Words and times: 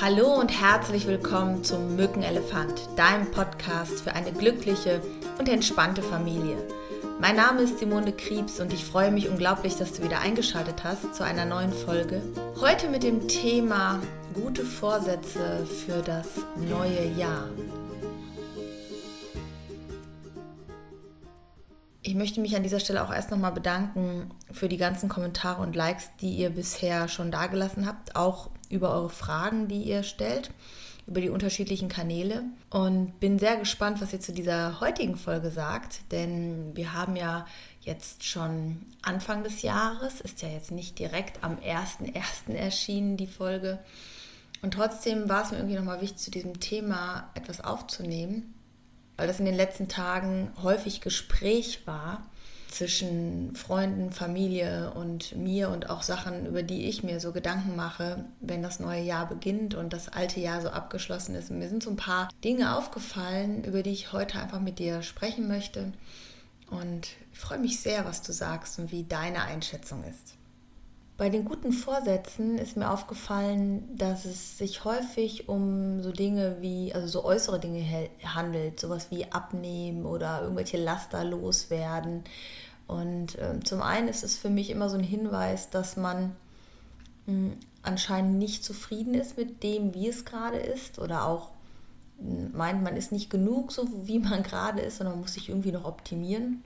Hallo 0.00 0.32
und 0.32 0.48
herzlich 0.48 1.08
willkommen 1.08 1.64
zum 1.64 1.96
Mückenelefant, 1.96 2.88
deinem 2.94 3.32
Podcast 3.32 4.02
für 4.02 4.14
eine 4.14 4.30
glückliche 4.30 5.02
und 5.40 5.48
entspannte 5.48 6.02
Familie. 6.02 6.56
Mein 7.20 7.34
Name 7.34 7.62
ist 7.62 7.80
Simone 7.80 8.12
Kriebs 8.12 8.60
und 8.60 8.72
ich 8.72 8.84
freue 8.84 9.10
mich 9.10 9.28
unglaublich, 9.28 9.74
dass 9.74 9.94
du 9.94 10.04
wieder 10.04 10.20
eingeschaltet 10.20 10.84
hast 10.84 11.16
zu 11.16 11.24
einer 11.24 11.46
neuen 11.46 11.72
Folge. 11.72 12.22
Heute 12.60 12.88
mit 12.88 13.02
dem 13.02 13.26
Thema 13.26 14.00
gute 14.34 14.64
Vorsätze 14.64 15.66
für 15.66 16.00
das 16.00 16.28
neue 16.54 17.08
Jahr. 17.16 17.48
Ich 22.02 22.14
möchte 22.14 22.40
mich 22.40 22.54
an 22.54 22.62
dieser 22.62 22.78
Stelle 22.78 23.02
auch 23.02 23.12
erst 23.12 23.32
nochmal 23.32 23.52
bedanken 23.52 24.30
für 24.52 24.68
die 24.68 24.76
ganzen 24.76 25.08
Kommentare 25.08 25.60
und 25.60 25.74
Likes, 25.74 26.10
die 26.20 26.36
ihr 26.36 26.50
bisher 26.50 27.08
schon 27.08 27.32
dagelassen 27.32 27.84
habt, 27.84 28.14
auch 28.14 28.50
über 28.70 28.92
eure 28.92 29.10
Fragen, 29.10 29.68
die 29.68 29.82
ihr 29.82 30.02
stellt, 30.02 30.50
über 31.06 31.20
die 31.20 31.30
unterschiedlichen 31.30 31.88
Kanäle. 31.88 32.44
Und 32.70 33.18
bin 33.20 33.38
sehr 33.38 33.56
gespannt, 33.56 34.00
was 34.00 34.12
ihr 34.12 34.20
zu 34.20 34.32
dieser 34.32 34.80
heutigen 34.80 35.16
Folge 35.16 35.50
sagt, 35.50 36.00
denn 36.12 36.76
wir 36.76 36.92
haben 36.92 37.16
ja 37.16 37.46
jetzt 37.80 38.24
schon 38.24 38.82
Anfang 39.02 39.42
des 39.42 39.62
Jahres, 39.62 40.20
ist 40.20 40.42
ja 40.42 40.48
jetzt 40.48 40.70
nicht 40.70 40.98
direkt 40.98 41.42
am 41.42 41.56
1.1. 41.56 42.54
erschienen, 42.54 43.16
die 43.16 43.26
Folge. 43.26 43.78
Und 44.60 44.74
trotzdem 44.74 45.28
war 45.28 45.44
es 45.44 45.50
mir 45.50 45.58
irgendwie 45.58 45.76
nochmal 45.76 46.00
wichtig, 46.00 46.18
zu 46.18 46.30
diesem 46.30 46.60
Thema 46.60 47.30
etwas 47.34 47.62
aufzunehmen 47.62 48.54
weil 49.18 49.26
das 49.26 49.40
in 49.40 49.44
den 49.44 49.56
letzten 49.56 49.88
Tagen 49.88 50.52
häufig 50.62 51.02
Gespräch 51.02 51.86
war 51.86 52.22
zwischen 52.70 53.54
Freunden, 53.54 54.12
Familie 54.12 54.92
und 54.94 55.36
mir 55.36 55.70
und 55.70 55.90
auch 55.90 56.02
Sachen, 56.02 56.46
über 56.46 56.62
die 56.62 56.88
ich 56.88 57.02
mir 57.02 57.20
so 57.20 57.32
Gedanken 57.32 57.76
mache, 57.76 58.24
wenn 58.40 58.62
das 58.62 58.80
neue 58.80 59.02
Jahr 59.02 59.28
beginnt 59.28 59.74
und 59.74 59.92
das 59.92 60.08
alte 60.08 60.40
Jahr 60.40 60.60
so 60.60 60.68
abgeschlossen 60.68 61.34
ist. 61.34 61.50
Und 61.50 61.58
mir 61.58 61.68
sind 61.68 61.82
so 61.82 61.90
ein 61.90 61.96
paar 61.96 62.28
Dinge 62.44 62.76
aufgefallen, 62.76 63.64
über 63.64 63.82
die 63.82 63.92
ich 63.92 64.12
heute 64.12 64.38
einfach 64.38 64.60
mit 64.60 64.78
dir 64.78 65.02
sprechen 65.02 65.48
möchte. 65.48 65.92
Und 66.70 67.08
ich 67.32 67.38
freue 67.38 67.58
mich 67.58 67.80
sehr, 67.80 68.04
was 68.04 68.22
du 68.22 68.32
sagst 68.32 68.78
und 68.78 68.92
wie 68.92 69.04
deine 69.04 69.42
Einschätzung 69.42 70.04
ist. 70.04 70.37
Bei 71.18 71.30
den 71.30 71.44
guten 71.44 71.72
Vorsätzen 71.72 72.58
ist 72.58 72.76
mir 72.76 72.92
aufgefallen, 72.92 73.88
dass 73.96 74.24
es 74.24 74.56
sich 74.56 74.84
häufig 74.84 75.48
um 75.48 76.00
so 76.00 76.12
Dinge 76.12 76.58
wie, 76.60 76.94
also 76.94 77.08
so 77.08 77.24
äußere 77.24 77.58
Dinge 77.58 78.08
handelt, 78.22 78.78
sowas 78.78 79.10
wie 79.10 79.30
abnehmen 79.32 80.06
oder 80.06 80.42
irgendwelche 80.42 80.76
Laster 80.76 81.24
loswerden. 81.24 82.22
Und 82.86 83.36
äh, 83.36 83.58
zum 83.64 83.82
einen 83.82 84.06
ist 84.06 84.22
es 84.22 84.38
für 84.38 84.48
mich 84.48 84.70
immer 84.70 84.88
so 84.88 84.96
ein 84.96 85.02
Hinweis, 85.02 85.70
dass 85.70 85.96
man 85.96 86.36
mh, 87.26 87.32
hm, 87.32 87.52
anscheinend 87.82 88.38
nicht 88.38 88.64
zufrieden 88.64 89.14
ist 89.14 89.36
mit 89.36 89.64
dem, 89.64 89.94
wie 89.94 90.06
es 90.06 90.24
gerade 90.24 90.58
ist 90.58 91.00
oder 91.00 91.26
auch 91.26 91.50
hm, 92.20 92.56
meint, 92.56 92.84
man 92.84 92.96
ist 92.96 93.10
nicht 93.10 93.28
genug, 93.28 93.72
so 93.72 93.88
wie 94.06 94.20
man 94.20 94.42
gerade 94.44 94.82
ist, 94.82 94.98
sondern 94.98 95.14
man 95.16 95.22
muss 95.22 95.34
sich 95.34 95.48
irgendwie 95.48 95.72
noch 95.72 95.84
optimieren. 95.84 96.62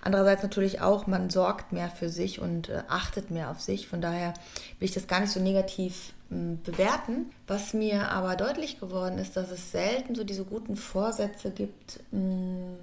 Andererseits 0.00 0.42
natürlich 0.42 0.80
auch, 0.80 1.06
man 1.06 1.30
sorgt 1.30 1.72
mehr 1.72 1.90
für 1.90 2.08
sich 2.08 2.40
und 2.40 2.68
äh, 2.68 2.82
achtet 2.88 3.30
mehr 3.30 3.50
auf 3.50 3.60
sich. 3.60 3.88
Von 3.88 4.00
daher 4.00 4.34
will 4.78 4.86
ich 4.88 4.94
das 4.94 5.06
gar 5.06 5.20
nicht 5.20 5.32
so 5.32 5.40
negativ 5.40 6.12
äh, 6.30 6.56
bewerten. 6.64 7.30
Was 7.46 7.74
mir 7.74 8.10
aber 8.10 8.36
deutlich 8.36 8.80
geworden 8.80 9.18
ist, 9.18 9.36
dass 9.36 9.50
es 9.50 9.72
selten 9.72 10.14
so 10.14 10.24
diese 10.24 10.44
guten 10.44 10.76
Vorsätze 10.76 11.50
gibt, 11.50 12.00
mh, 12.10 12.20
mm, 12.20 12.76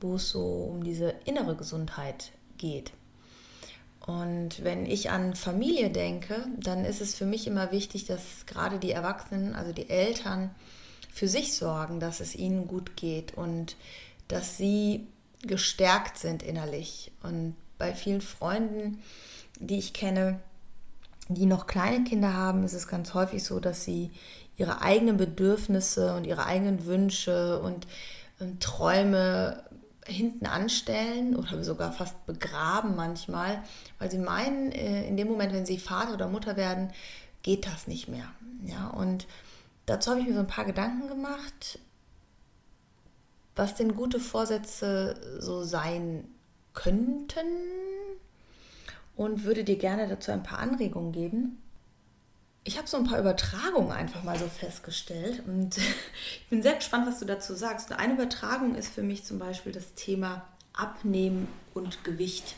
wo 0.00 0.14
es 0.14 0.30
so 0.30 0.44
um 0.44 0.84
diese 0.84 1.14
innere 1.24 1.56
Gesundheit 1.56 2.32
geht. 2.56 2.92
Und 4.08 4.64
wenn 4.64 4.86
ich 4.86 5.10
an 5.10 5.34
Familie 5.34 5.90
denke, 5.90 6.46
dann 6.56 6.86
ist 6.86 7.02
es 7.02 7.14
für 7.14 7.26
mich 7.26 7.46
immer 7.46 7.72
wichtig, 7.72 8.06
dass 8.06 8.46
gerade 8.46 8.78
die 8.78 8.92
Erwachsenen, 8.92 9.54
also 9.54 9.72
die 9.72 9.90
Eltern, 9.90 10.50
für 11.12 11.28
sich 11.28 11.54
sorgen, 11.54 12.00
dass 12.00 12.20
es 12.20 12.34
ihnen 12.34 12.68
gut 12.68 12.96
geht 12.96 13.36
und 13.36 13.76
dass 14.28 14.56
sie 14.56 15.06
gestärkt 15.42 16.18
sind 16.18 16.42
innerlich. 16.42 17.12
Und 17.22 17.54
bei 17.78 17.94
vielen 17.94 18.20
Freunden, 18.20 19.02
die 19.58 19.78
ich 19.78 19.92
kenne, 19.92 20.40
die 21.28 21.46
noch 21.46 21.66
kleine 21.66 22.04
Kinder 22.04 22.34
haben, 22.34 22.64
ist 22.64 22.72
es 22.72 22.88
ganz 22.88 23.14
häufig 23.14 23.44
so, 23.44 23.60
dass 23.60 23.84
sie 23.84 24.10
ihre 24.56 24.82
eigenen 24.82 25.16
Bedürfnisse 25.16 26.14
und 26.14 26.26
ihre 26.26 26.46
eigenen 26.46 26.86
Wünsche 26.86 27.60
und, 27.60 27.86
und 28.40 28.62
Träume 28.62 29.62
hinten 30.04 30.46
anstellen 30.46 31.36
oder 31.36 31.62
sogar 31.62 31.92
fast 31.92 32.24
begraben 32.26 32.96
manchmal, 32.96 33.62
weil 33.98 34.10
sie 34.10 34.18
meinen, 34.18 34.72
äh, 34.72 35.06
in 35.06 35.16
dem 35.16 35.28
Moment, 35.28 35.52
wenn 35.52 35.66
sie 35.66 35.78
Vater 35.78 36.14
oder 36.14 36.28
Mutter 36.28 36.56
werden, 36.56 36.90
geht 37.42 37.66
das 37.66 37.86
nicht 37.86 38.08
mehr. 38.08 38.24
Ja, 38.64 38.88
und 38.88 39.26
dazu 39.86 40.10
habe 40.10 40.20
ich 40.20 40.26
mir 40.26 40.34
so 40.34 40.40
ein 40.40 40.46
paar 40.46 40.64
Gedanken 40.64 41.08
gemacht, 41.08 41.78
was 43.58 43.74
denn 43.74 43.96
gute 43.96 44.20
Vorsätze 44.20 45.38
so 45.40 45.64
sein 45.64 46.24
könnten 46.74 47.46
und 49.16 49.44
würde 49.44 49.64
dir 49.64 49.76
gerne 49.76 50.06
dazu 50.06 50.30
ein 50.30 50.44
paar 50.44 50.60
Anregungen 50.60 51.12
geben. 51.12 51.60
Ich 52.62 52.78
habe 52.78 52.86
so 52.86 52.96
ein 52.96 53.04
paar 53.04 53.18
Übertragungen 53.18 53.90
einfach 53.90 54.22
mal 54.22 54.38
so 54.38 54.46
festgestellt 54.46 55.42
und 55.46 55.76
ich 56.40 56.46
bin 56.48 56.62
sehr 56.62 56.74
gespannt, 56.74 57.08
was 57.08 57.18
du 57.18 57.24
dazu 57.24 57.54
sagst. 57.54 57.90
Eine 57.92 58.14
Übertragung 58.14 58.76
ist 58.76 58.92
für 58.94 59.02
mich 59.02 59.24
zum 59.24 59.40
Beispiel 59.40 59.72
das 59.72 59.94
Thema 59.94 60.46
Abnehmen 60.72 61.48
und 61.74 62.04
Gewicht. 62.04 62.54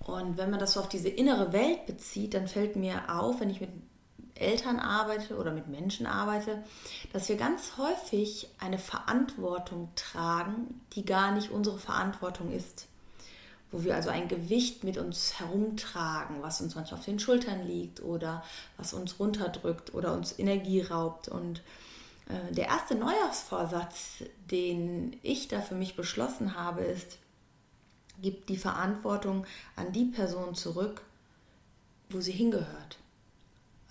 Und 0.00 0.38
wenn 0.38 0.50
man 0.50 0.58
das 0.58 0.72
so 0.72 0.80
auf 0.80 0.88
diese 0.88 1.08
innere 1.08 1.52
Welt 1.52 1.86
bezieht, 1.86 2.34
dann 2.34 2.48
fällt 2.48 2.74
mir 2.74 3.14
auf, 3.14 3.40
wenn 3.40 3.50
ich 3.50 3.60
mit 3.60 3.70
Eltern 4.40 4.78
arbeite 4.78 5.36
oder 5.36 5.52
mit 5.52 5.68
Menschen 5.68 6.06
arbeite, 6.06 6.62
dass 7.12 7.28
wir 7.28 7.36
ganz 7.36 7.76
häufig 7.76 8.48
eine 8.58 8.78
Verantwortung 8.78 9.88
tragen, 9.96 10.80
die 10.94 11.04
gar 11.04 11.32
nicht 11.32 11.50
unsere 11.50 11.78
Verantwortung 11.78 12.52
ist. 12.52 12.86
Wo 13.70 13.84
wir 13.84 13.94
also 13.94 14.10
ein 14.10 14.26
Gewicht 14.26 14.82
mit 14.82 14.98
uns 14.98 15.38
herumtragen, 15.38 16.42
was 16.42 16.60
uns 16.60 16.74
manchmal 16.74 16.98
auf 16.98 17.06
den 17.06 17.20
Schultern 17.20 17.66
liegt 17.66 18.02
oder 18.02 18.42
was 18.76 18.92
uns 18.92 19.20
runterdrückt 19.20 19.94
oder 19.94 20.12
uns 20.12 20.36
Energie 20.36 20.80
raubt. 20.80 21.28
Und 21.28 21.62
äh, 22.28 22.52
der 22.52 22.66
erste 22.66 22.96
Neujahrsvorsatz, 22.96 24.24
den 24.50 25.16
ich 25.22 25.46
da 25.46 25.60
für 25.60 25.76
mich 25.76 25.94
beschlossen 25.94 26.56
habe, 26.56 26.82
ist, 26.82 27.18
gib 28.20 28.46
die 28.46 28.56
Verantwortung 28.56 29.46
an 29.76 29.92
die 29.92 30.06
Person 30.06 30.54
zurück, 30.54 31.02
wo 32.10 32.20
sie 32.20 32.32
hingehört. 32.32 32.98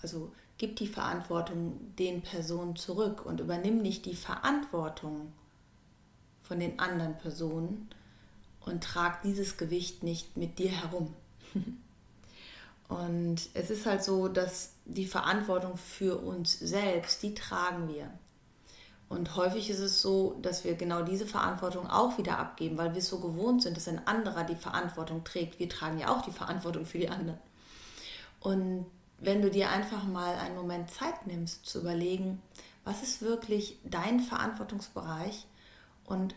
Also 0.02 0.30
gib 0.60 0.76
die 0.76 0.88
Verantwortung 0.88 1.96
den 1.98 2.20
Personen 2.20 2.76
zurück 2.76 3.24
und 3.24 3.40
übernimm 3.40 3.80
nicht 3.80 4.04
die 4.04 4.14
Verantwortung 4.14 5.32
von 6.42 6.60
den 6.60 6.78
anderen 6.78 7.16
Personen 7.16 7.88
und 8.66 8.84
trag 8.84 9.22
dieses 9.22 9.56
Gewicht 9.56 10.02
nicht 10.02 10.36
mit 10.36 10.58
dir 10.58 10.68
herum. 10.68 11.14
und 12.88 13.40
es 13.54 13.70
ist 13.70 13.86
halt 13.86 14.04
so, 14.04 14.28
dass 14.28 14.74
die 14.84 15.06
Verantwortung 15.06 15.78
für 15.78 16.18
uns 16.18 16.58
selbst, 16.58 17.22
die 17.22 17.32
tragen 17.32 17.88
wir. 17.88 18.10
Und 19.08 19.36
häufig 19.36 19.70
ist 19.70 19.78
es 19.78 20.02
so, 20.02 20.38
dass 20.42 20.64
wir 20.64 20.74
genau 20.74 21.00
diese 21.04 21.26
Verantwortung 21.26 21.88
auch 21.88 22.18
wieder 22.18 22.36
abgeben, 22.36 22.76
weil 22.76 22.92
wir 22.92 22.98
es 22.98 23.08
so 23.08 23.20
gewohnt 23.20 23.62
sind, 23.62 23.78
dass 23.78 23.88
ein 23.88 24.06
anderer 24.06 24.44
die 24.44 24.56
Verantwortung 24.56 25.24
trägt. 25.24 25.58
Wir 25.58 25.70
tragen 25.70 25.98
ja 25.98 26.14
auch 26.14 26.20
die 26.20 26.32
Verantwortung 26.32 26.84
für 26.84 26.98
die 26.98 27.08
anderen. 27.08 27.38
Und 28.40 28.84
wenn 29.20 29.42
du 29.42 29.50
dir 29.50 29.70
einfach 29.70 30.04
mal 30.04 30.34
einen 30.36 30.56
Moment 30.56 30.90
Zeit 30.90 31.26
nimmst, 31.26 31.66
zu 31.66 31.80
überlegen, 31.80 32.40
was 32.84 33.02
ist 33.02 33.22
wirklich 33.22 33.78
dein 33.84 34.20
Verantwortungsbereich 34.20 35.46
und 36.04 36.34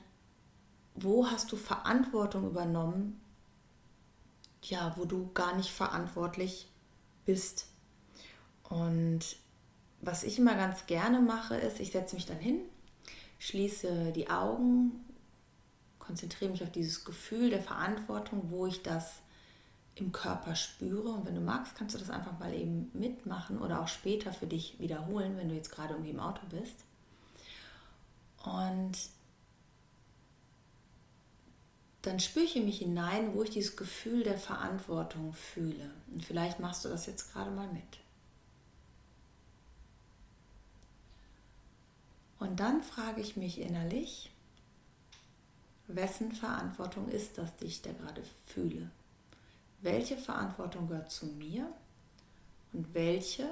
wo 0.94 1.28
hast 1.28 1.52
du 1.52 1.58
Verantwortung 1.58 2.46
übernommen, 2.46 3.20
ja, 4.62 4.94
wo 4.98 5.06
du 5.06 5.32
gar 5.34 5.56
nicht 5.56 5.72
verantwortlich 5.72 6.70
bist. 7.26 7.68
Und 8.64 9.38
was 10.02 10.24
ich 10.24 10.38
immer 10.38 10.56
ganz 10.56 10.86
gerne 10.86 11.20
mache, 11.20 11.56
ist, 11.56 11.80
ich 11.80 11.92
setze 11.92 12.16
mich 12.16 12.26
dann 12.26 12.38
hin, 12.38 12.60
schließe 13.40 14.12
die 14.12 14.30
Augen, 14.30 15.04
konzentriere 16.00 16.52
mich 16.52 16.64
auf 16.64 16.72
dieses 16.72 17.06
Gefühl 17.06 17.50
der 17.50 17.62
Verantwortung, 17.62 18.52
wo 18.52 18.68
ich 18.68 18.84
das 18.84 19.23
im 19.96 20.12
Körper 20.12 20.56
spüre. 20.56 21.10
Und 21.10 21.26
wenn 21.26 21.36
du 21.36 21.42
magst, 21.42 21.76
kannst 21.76 21.96
du 21.96 22.00
das 22.00 22.10
einfach 22.10 22.38
mal 22.40 22.54
eben 22.54 22.90
mitmachen 22.94 23.60
oder 23.60 23.82
auch 23.82 23.88
später 23.88 24.34
für 24.34 24.48
dich 24.48 24.80
wiederholen, 24.80 25.38
wenn 25.38 25.50
du 25.50 25.56
jetzt 25.56 25.72
gerade 25.72 25.94
irgendwie 25.94 26.12
im 26.12 26.20
Auto 26.20 26.42
bist. 26.50 26.76
Und 28.44 28.98
dann 32.02 32.20
spüre 32.20 32.46
ich 32.46 32.56
in 32.56 32.66
mich 32.66 32.80
hinein, 32.80 33.34
wo 33.34 33.44
ich 33.44 33.52
dieses 33.52 33.78
Gefühl 33.78 34.24
der 34.24 34.38
Verantwortung 34.38 35.34
fühle. 35.34 35.90
Und 36.12 36.24
vielleicht 36.24 36.60
machst 36.60 36.84
du 36.84 36.90
das 36.90 37.06
jetzt 37.06 37.32
gerade 37.32 37.52
mal 37.52 37.72
mit. 37.72 37.84
Und 42.40 42.60
dann 42.60 42.84
frage 42.84 43.22
ich 43.22 43.38
mich 43.38 43.62
innerlich, 43.62 44.30
wessen 45.88 46.34
Verantwortung 46.34 47.08
ist 47.08 47.38
das, 47.38 47.56
die 47.56 47.68
ich 47.68 47.82
da 47.82 47.94
gerade 47.94 48.22
fühle? 48.48 48.92
Welche 49.84 50.18
Verantwortung 50.18 50.88
gehört 50.88 51.12
zu 51.12 51.26
mir 51.26 51.72
und 52.72 52.94
welche 52.94 53.48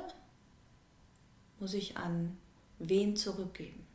muss 1.60 1.74
ich 1.74 1.98
an 1.98 2.38
wen 2.80 3.16
zurückgeben? 3.16 3.86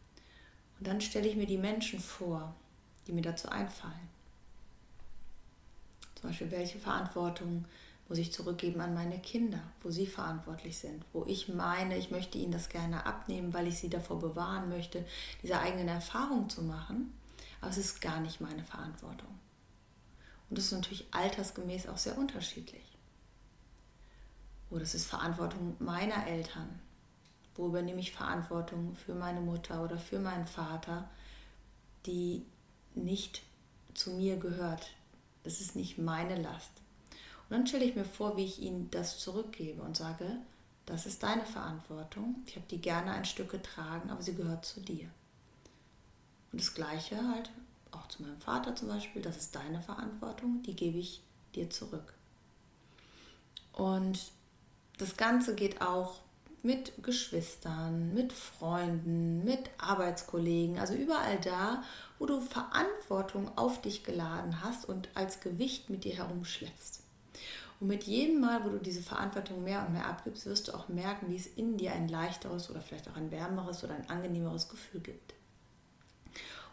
Und 0.79 0.87
dann 0.87 1.01
stelle 1.01 1.29
ich 1.29 1.37
mir 1.37 1.47
die 1.47 1.59
Menschen 1.59 1.99
vor, 1.99 2.55
die 3.07 3.13
mir 3.13 3.23
dazu 3.23 3.49
einfallen. 3.49 4.09
Zum 6.15 6.31
Beispiel, 6.31 6.51
welche 6.51 6.79
Verantwortung 6.79 7.65
muss 8.09 8.19
ich 8.19 8.33
zurückgeben 8.33 8.81
an 8.81 8.95
meine 8.95 9.19
Kinder, 9.19 9.61
wo 9.83 9.91
sie 9.91 10.07
verantwortlich 10.07 10.79
sind, 10.79 11.05
wo 11.13 11.25
ich 11.25 11.49
meine, 11.49 11.97
ich 11.97 12.11
möchte 12.11 12.39
ihnen 12.39 12.53
das 12.53 12.69
gerne 12.69 13.05
abnehmen, 13.05 13.53
weil 13.53 13.67
ich 13.67 13.79
sie 13.79 13.91
davor 13.91 14.19
bewahren 14.19 14.69
möchte, 14.69 15.05
diese 15.43 15.59
eigenen 15.59 15.89
Erfahrungen 15.89 16.49
zu 16.49 16.63
machen, 16.63 17.13
aber 17.61 17.71
es 17.71 17.79
ist 17.79 18.01
gar 18.01 18.21
nicht 18.21 18.41
meine 18.41 18.63
Verantwortung. 18.63 19.29
Und 20.49 20.59
das 20.59 20.67
ist 20.67 20.73
natürlich 20.73 21.07
altersgemäß 21.13 21.89
auch 21.89 21.99
sehr 21.99 22.17
unterschiedlich. 22.17 22.85
Oder 24.71 24.83
es 24.83 24.95
ist 24.95 25.07
Verantwortung 25.07 25.77
meiner 25.79 26.27
Eltern. 26.27 26.81
Wo 27.55 27.67
übernehme 27.69 28.01
ich 28.01 28.13
Verantwortung 28.13 28.95
für 28.95 29.15
meine 29.15 29.41
Mutter 29.41 29.83
oder 29.83 29.99
für 29.99 30.19
meinen 30.19 30.47
Vater, 30.47 31.09
die 32.05 32.45
nicht 32.95 33.43
zu 33.95 34.11
mir 34.11 34.37
gehört. 34.37 34.91
Das 35.45 35.61
ist 35.61 35.77
nicht 35.77 35.99
meine 35.99 36.41
Last. 36.41 36.71
Und 37.49 37.57
dann 37.57 37.67
stelle 37.67 37.85
ich 37.85 37.95
mir 37.95 38.05
vor, 38.05 38.37
wie 38.37 38.45
ich 38.45 38.61
ihnen 38.61 38.91
das 38.91 39.19
zurückgebe 39.19 39.83
und 39.83 39.97
sage, 39.97 40.39
das 40.85 41.07
ist 41.07 41.23
deine 41.23 41.45
Verantwortung. 41.45 42.37
Ich 42.47 42.57
habe 42.57 42.67
die 42.71 42.81
gerne 42.81 43.13
ein 43.13 43.25
Stück 43.25 43.51
getragen, 43.51 44.11
aber 44.11 44.23
sie 44.23 44.35
gehört 44.35 44.65
zu 44.65 44.81
dir. 44.81 45.09
Und 46.53 46.61
das 46.61 46.75
Gleiche 46.75 47.17
halt 47.17 47.51
auch 47.97 48.09
zu 48.09 48.23
meinem 48.23 48.39
Vater 48.39 48.77
zum 48.77 48.89
Beispiel, 48.89 49.23
das 49.23 49.37
ist 49.37 49.55
deine 49.55 49.81
Verantwortung, 49.81 50.63
die 50.63 50.77
gebe 50.77 50.99
ich 50.99 51.23
dir 51.55 51.71
zurück. 51.71 52.15
Und 53.73 54.33
das 54.99 55.17
Ganze 55.17 55.55
geht 55.55 55.83
auch 55.83 56.21
mit 56.63 57.03
Geschwistern, 57.03 58.13
mit 58.13 58.33
Freunden, 58.33 59.45
mit 59.45 59.71
Arbeitskollegen, 59.79 60.79
also 60.79 60.95
überall 60.95 61.39
da, 61.41 61.83
wo 62.19 62.27
du 62.27 62.41
Verantwortung 62.41 63.57
auf 63.57 63.81
dich 63.81 64.03
geladen 64.03 64.63
hast 64.63 64.89
und 64.89 65.09
als 65.15 65.41
Gewicht 65.41 65.91
mit 65.91 66.05
dir 66.05 66.17
herumschleppst. 66.17 67.03
Und 67.79 67.89
mit 67.89 68.05
jedem 68.05 68.41
Mal, 68.41 68.65
wo 68.65 68.71
du 68.71 68.79
diese 68.79 69.03
Verantwortung 69.03 69.63
mehr 69.63 69.87
und 69.87 69.93
mehr 69.93 70.07
abgibst, 70.07 70.47
wirst 70.47 70.69
du 70.69 70.73
auch 70.73 70.89
merken, 70.89 71.31
wie 71.31 71.37
es 71.37 71.47
in 71.47 71.77
dir 71.77 71.93
ein 71.93 72.09
leichteres 72.09 72.71
oder 72.71 72.81
vielleicht 72.81 73.09
auch 73.09 73.17
ein 73.17 73.31
wärmeres 73.31 73.85
oder 73.85 73.95
ein 73.95 74.09
angenehmeres 74.11 74.69
Gefühl 74.69 75.01
gibt. 75.01 75.36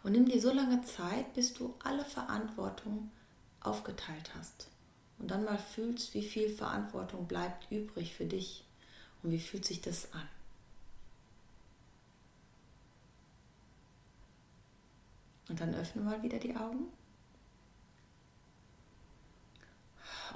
Und 0.04 0.12
nimm 0.12 0.26
dir 0.26 0.40
so 0.40 0.52
lange 0.52 0.82
Zeit, 0.82 1.34
bis 1.34 1.52
du 1.54 1.74
alle 1.82 2.04
Verantwortung 2.04 3.10
aufgeteilt 3.60 4.30
hast. 4.36 4.68
Und 5.18 5.32
dann 5.32 5.44
mal 5.44 5.58
fühlst, 5.58 6.14
wie 6.14 6.22
viel 6.22 6.48
Verantwortung 6.48 7.26
bleibt 7.26 7.70
übrig 7.72 8.14
für 8.14 8.26
dich 8.26 8.64
und 9.22 9.32
wie 9.32 9.40
fühlt 9.40 9.64
sich 9.64 9.80
das 9.80 10.12
an. 10.12 10.28
Und 15.48 15.60
dann 15.60 15.74
öffne 15.74 16.02
mal 16.02 16.22
wieder 16.22 16.38
die 16.38 16.54
Augen. 16.54 16.86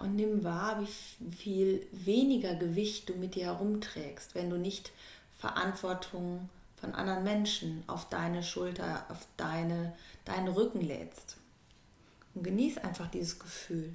und 0.00 0.16
nimm 0.16 0.44
wahr, 0.44 0.80
wie 0.80 1.30
viel 1.30 1.86
weniger 1.92 2.54
Gewicht 2.54 3.08
du 3.08 3.14
mit 3.14 3.34
dir 3.34 3.46
herumträgst, 3.46 4.34
wenn 4.34 4.50
du 4.50 4.56
nicht 4.56 4.92
Verantwortung 5.38 6.48
von 6.80 6.94
anderen 6.94 7.25
Menschen 7.25 7.82
auf 7.86 8.08
deine 8.08 8.42
Schulter, 8.42 9.06
auf 9.08 9.26
deine, 9.36 9.94
deinen 10.25 10.48
Rücken 10.48 10.80
lädst. 10.80 11.36
Und 12.34 12.44
genieß 12.44 12.78
einfach 12.78 13.08
dieses 13.08 13.38
Gefühl. 13.38 13.94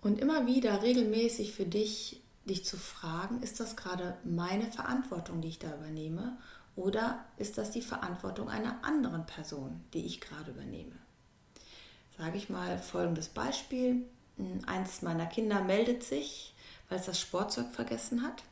Und 0.00 0.18
immer 0.18 0.46
wieder 0.46 0.82
regelmäßig 0.82 1.52
für 1.52 1.66
dich, 1.66 2.22
dich 2.46 2.64
zu 2.64 2.78
fragen, 2.78 3.42
ist 3.42 3.60
das 3.60 3.76
gerade 3.76 4.16
meine 4.24 4.70
Verantwortung, 4.72 5.42
die 5.42 5.48
ich 5.48 5.58
da 5.58 5.74
übernehme? 5.74 6.38
Oder 6.76 7.24
ist 7.36 7.58
das 7.58 7.70
die 7.70 7.82
Verantwortung 7.82 8.48
einer 8.48 8.82
anderen 8.82 9.26
Person, 9.26 9.84
die 9.92 10.06
ich 10.06 10.20
gerade 10.20 10.52
übernehme? 10.52 10.96
sage 12.20 12.36
ich 12.36 12.50
mal, 12.50 12.78
folgendes 12.78 13.28
Beispiel. 13.28 14.04
Eins 14.66 15.00
meiner 15.02 15.26
Kinder 15.26 15.62
meldet 15.62 16.02
sich, 16.02 16.54
weil 16.88 16.98
es 16.98 17.06
das 17.06 17.18
Sportzeug 17.18 17.72
vergessen 17.72 18.22
hat 18.22 18.42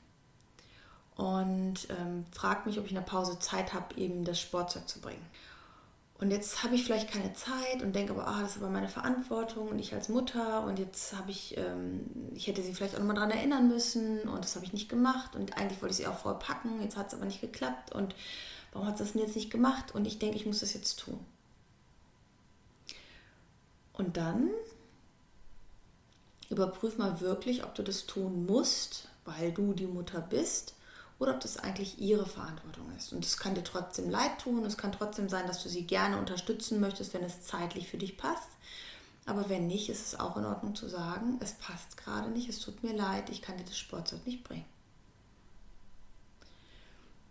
und 1.18 1.88
ähm, 1.90 2.24
fragt 2.30 2.64
mich, 2.64 2.78
ob 2.78 2.84
ich 2.84 2.92
in 2.92 2.96
der 2.96 3.02
Pause 3.02 3.40
Zeit 3.40 3.74
habe, 3.74 3.96
eben 3.96 4.24
das 4.24 4.40
Sportzeug 4.40 4.88
zu 4.88 5.00
bringen. 5.00 5.26
Und 6.20 6.30
jetzt 6.30 6.62
habe 6.62 6.76
ich 6.76 6.84
vielleicht 6.84 7.10
keine 7.10 7.32
Zeit 7.32 7.82
und 7.82 7.94
denke 7.94 8.12
aber, 8.12 8.26
ah, 8.26 8.40
das 8.40 8.52
ist 8.52 8.62
aber 8.62 8.70
meine 8.70 8.88
Verantwortung 8.88 9.68
und 9.68 9.80
ich 9.80 9.94
als 9.94 10.08
Mutter 10.08 10.64
und 10.64 10.78
jetzt 10.78 11.16
habe 11.16 11.32
ich, 11.32 11.56
ähm, 11.56 12.06
ich 12.34 12.46
hätte 12.46 12.62
sie 12.62 12.72
vielleicht 12.72 12.94
auch 12.94 13.00
nochmal 13.00 13.16
daran 13.16 13.32
erinnern 13.32 13.68
müssen 13.68 14.20
und 14.22 14.44
das 14.44 14.54
habe 14.54 14.64
ich 14.64 14.72
nicht 14.72 14.88
gemacht 14.88 15.34
und 15.34 15.56
eigentlich 15.56 15.82
wollte 15.82 15.92
ich 15.92 15.98
sie 15.98 16.06
auch 16.06 16.18
vorher 16.18 16.38
packen, 16.38 16.80
jetzt 16.82 16.96
hat 16.96 17.08
es 17.08 17.14
aber 17.14 17.24
nicht 17.24 17.40
geklappt 17.40 17.92
und 17.94 18.14
warum 18.72 18.86
hat 18.86 18.94
es 18.94 19.00
das 19.00 19.12
denn 19.12 19.22
jetzt 19.22 19.34
nicht 19.34 19.50
gemacht 19.50 19.94
und 19.94 20.06
ich 20.06 20.20
denke, 20.20 20.36
ich 20.36 20.46
muss 20.46 20.60
das 20.60 20.72
jetzt 20.72 21.00
tun. 21.00 21.18
Und 23.92 24.16
dann 24.16 24.50
überprüf 26.48 26.96
mal 26.96 27.20
wirklich, 27.20 27.64
ob 27.64 27.74
du 27.74 27.82
das 27.82 28.06
tun 28.06 28.46
musst, 28.46 29.08
weil 29.24 29.50
du 29.52 29.72
die 29.72 29.86
Mutter 29.86 30.20
bist, 30.20 30.74
oder 31.18 31.34
ob 31.34 31.40
das 31.40 31.56
eigentlich 31.56 31.98
ihre 31.98 32.26
Verantwortung 32.26 32.84
ist. 32.96 33.12
Und 33.12 33.24
es 33.24 33.36
kann 33.36 33.54
dir 33.54 33.64
trotzdem 33.64 34.08
leid 34.08 34.38
tun, 34.38 34.64
es 34.64 34.76
kann 34.76 34.92
trotzdem 34.92 35.28
sein, 35.28 35.46
dass 35.46 35.62
du 35.62 35.68
sie 35.68 35.84
gerne 35.84 36.18
unterstützen 36.18 36.80
möchtest, 36.80 37.14
wenn 37.14 37.24
es 37.24 37.42
zeitlich 37.42 37.88
für 37.88 37.98
dich 37.98 38.16
passt. 38.16 38.48
Aber 39.26 39.48
wenn 39.48 39.66
nicht, 39.66 39.88
ist 39.88 40.06
es 40.06 40.18
auch 40.18 40.36
in 40.36 40.44
Ordnung 40.44 40.74
zu 40.74 40.88
sagen, 40.88 41.38
es 41.40 41.52
passt 41.52 41.96
gerade 41.96 42.30
nicht, 42.30 42.48
es 42.48 42.60
tut 42.60 42.82
mir 42.82 42.94
leid, 42.94 43.30
ich 43.30 43.42
kann 43.42 43.58
dir 43.58 43.64
das 43.64 43.76
Sportzeug 43.76 44.24
nicht 44.26 44.44
bringen. 44.44 44.64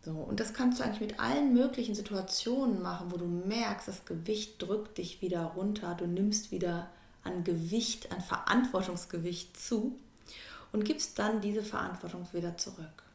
So, 0.04 0.12
und 0.12 0.40
das 0.40 0.54
kannst 0.54 0.80
du 0.80 0.84
eigentlich 0.84 1.02
mit 1.02 1.20
allen 1.20 1.54
möglichen 1.54 1.96
Situationen 1.96 2.82
machen, 2.82 3.12
wo 3.12 3.18
du 3.18 3.26
merkst, 3.26 3.88
das 3.88 4.06
Gewicht 4.06 4.62
drückt 4.62 5.00
dich 5.00 5.22
wieder 5.22 5.44
runter, 5.44 5.96
du 5.96 6.08
nimmst 6.08 6.52
wieder 6.52 6.90
an 7.24 7.44
Gewicht, 7.44 8.12
an 8.12 8.22
Verantwortungsgewicht 8.22 9.60
zu 9.60 9.98
und 10.72 10.86
gibst 10.86 11.20
dann 11.20 11.42
diese 11.42 11.64
Verantwortung 11.64 12.28
wieder 12.32 12.58
zurück. 12.58 13.07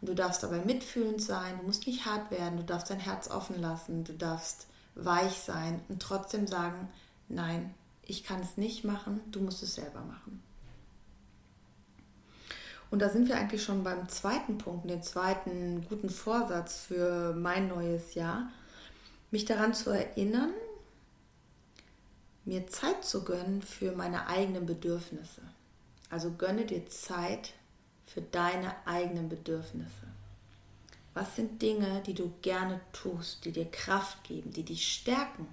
Du 0.00 0.14
darfst 0.14 0.42
dabei 0.42 0.58
mitfühlend 0.58 1.20
sein, 1.20 1.58
du 1.58 1.66
musst 1.66 1.86
nicht 1.86 2.06
hart 2.06 2.30
werden, 2.30 2.56
du 2.56 2.64
darfst 2.64 2.90
dein 2.90 3.00
Herz 3.00 3.28
offen 3.30 3.60
lassen, 3.60 4.04
du 4.04 4.12
darfst 4.12 4.66
weich 4.94 5.34
sein 5.38 5.80
und 5.88 6.00
trotzdem 6.00 6.46
sagen, 6.46 6.88
nein, 7.28 7.74
ich 8.02 8.24
kann 8.24 8.40
es 8.40 8.56
nicht 8.56 8.84
machen, 8.84 9.20
du 9.32 9.40
musst 9.40 9.62
es 9.62 9.74
selber 9.74 10.00
machen. 10.00 10.42
Und 12.90 13.02
da 13.02 13.10
sind 13.10 13.28
wir 13.28 13.36
eigentlich 13.36 13.62
schon 13.62 13.84
beim 13.84 14.08
zweiten 14.08 14.56
Punkt, 14.56 14.88
dem 14.88 15.02
zweiten 15.02 15.84
guten 15.88 16.08
Vorsatz 16.08 16.78
für 16.78 17.34
mein 17.34 17.68
neues 17.68 18.14
Jahr, 18.14 18.50
mich 19.30 19.44
daran 19.44 19.74
zu 19.74 19.90
erinnern, 19.90 20.52
mir 22.46 22.66
Zeit 22.66 23.04
zu 23.04 23.24
gönnen 23.24 23.60
für 23.60 23.92
meine 23.92 24.26
eigenen 24.28 24.64
Bedürfnisse. 24.64 25.42
Also 26.08 26.30
gönne 26.30 26.64
dir 26.64 26.86
Zeit 26.88 27.52
für 28.12 28.22
deine 28.22 28.74
eigenen 28.86 29.28
Bedürfnisse. 29.28 30.06
Was 31.14 31.36
sind 31.36 31.60
Dinge, 31.60 32.02
die 32.06 32.14
du 32.14 32.32
gerne 32.42 32.80
tust, 32.92 33.44
die 33.44 33.52
dir 33.52 33.70
Kraft 33.70 34.22
geben, 34.24 34.52
die 34.52 34.62
dich 34.62 34.92
stärken, 34.92 35.46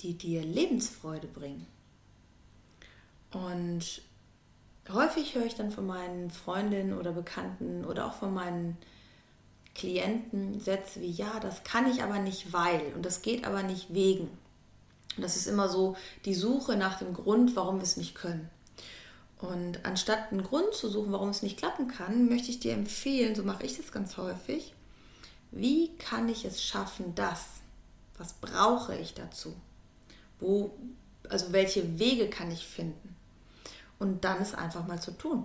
die 0.00 0.14
dir 0.14 0.42
Lebensfreude 0.42 1.26
bringen? 1.26 1.66
Und 3.32 4.02
häufig 4.90 5.34
höre 5.34 5.46
ich 5.46 5.54
dann 5.54 5.70
von 5.70 5.86
meinen 5.86 6.30
Freundinnen 6.30 6.98
oder 6.98 7.12
Bekannten 7.12 7.84
oder 7.84 8.06
auch 8.06 8.14
von 8.14 8.34
meinen 8.34 8.76
Klienten 9.74 10.60
Sätze 10.60 11.00
wie, 11.00 11.10
ja, 11.10 11.40
das 11.40 11.64
kann 11.64 11.90
ich 11.90 12.02
aber 12.02 12.18
nicht 12.18 12.52
weil 12.52 12.92
und 12.94 13.06
das 13.06 13.22
geht 13.22 13.46
aber 13.46 13.62
nicht 13.62 13.94
wegen. 13.94 14.28
Und 15.16 15.22
das 15.22 15.36
ist 15.36 15.46
immer 15.46 15.68
so 15.68 15.96
die 16.24 16.34
Suche 16.34 16.76
nach 16.76 16.98
dem 16.98 17.14
Grund, 17.14 17.56
warum 17.56 17.76
wir 17.76 17.84
es 17.84 17.96
nicht 17.96 18.14
können. 18.14 18.50
Und 19.42 19.84
anstatt 19.84 20.32
einen 20.32 20.42
Grund 20.42 20.72
zu 20.72 20.88
suchen, 20.88 21.12
warum 21.12 21.28
es 21.28 21.42
nicht 21.42 21.58
klappen 21.58 21.88
kann, 21.88 22.28
möchte 22.28 22.50
ich 22.50 22.60
dir 22.60 22.72
empfehlen, 22.72 23.34
so 23.34 23.42
mache 23.42 23.64
ich 23.64 23.76
das 23.76 23.92
ganz 23.92 24.16
häufig, 24.16 24.74
wie 25.50 25.94
kann 25.98 26.28
ich 26.28 26.44
es 26.44 26.62
schaffen, 26.62 27.14
das? 27.14 27.44
Was 28.16 28.32
brauche 28.34 28.96
ich 28.96 29.14
dazu? 29.14 29.54
Wo, 30.40 30.72
also 31.28 31.52
welche 31.52 31.98
Wege 31.98 32.30
kann 32.30 32.50
ich 32.50 32.66
finden? 32.66 33.16
und 34.02 34.24
dann 34.24 34.42
es 34.42 34.52
einfach 34.52 34.84
mal 34.88 35.00
zu 35.00 35.12
tun. 35.12 35.44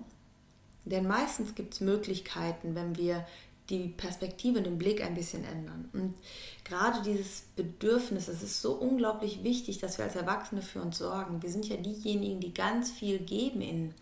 Denn 0.84 1.08
meistens 1.08 1.54
gibt 1.54 1.76
es 1.76 1.80
Möglichkeiten, 1.80 2.74
wenn 2.74 2.98
wir 2.98 3.24
die 3.70 3.90
Perspektive 3.90 4.60
und 4.60 4.66
den 4.66 4.78
Blick 4.78 5.04
ein 5.04 5.16
bisschen 5.16 5.44
ändern. 5.44 5.90
Und 5.94 6.16
gerade 6.64 7.02
dieses 7.02 7.44
Bedürfnis, 7.56 8.28
es 8.28 8.44
ist 8.44 8.62
so 8.62 8.74
unglaublich 8.74 9.44
wichtig, 9.44 9.80
dass 9.80 9.98
wir 9.98 10.06
als 10.06 10.16
Erwachsene 10.16 10.62
für 10.62 10.82
uns 10.82 10.98
sorgen. 10.98 11.42
Wir 11.42 11.50
sind 11.50 11.68
ja 11.68 11.78
diejenigen, 11.78 12.40
die 12.40 12.54
ganz 12.54 12.92
viel 12.92 13.20
geben 13.20 13.62
in 13.62 13.94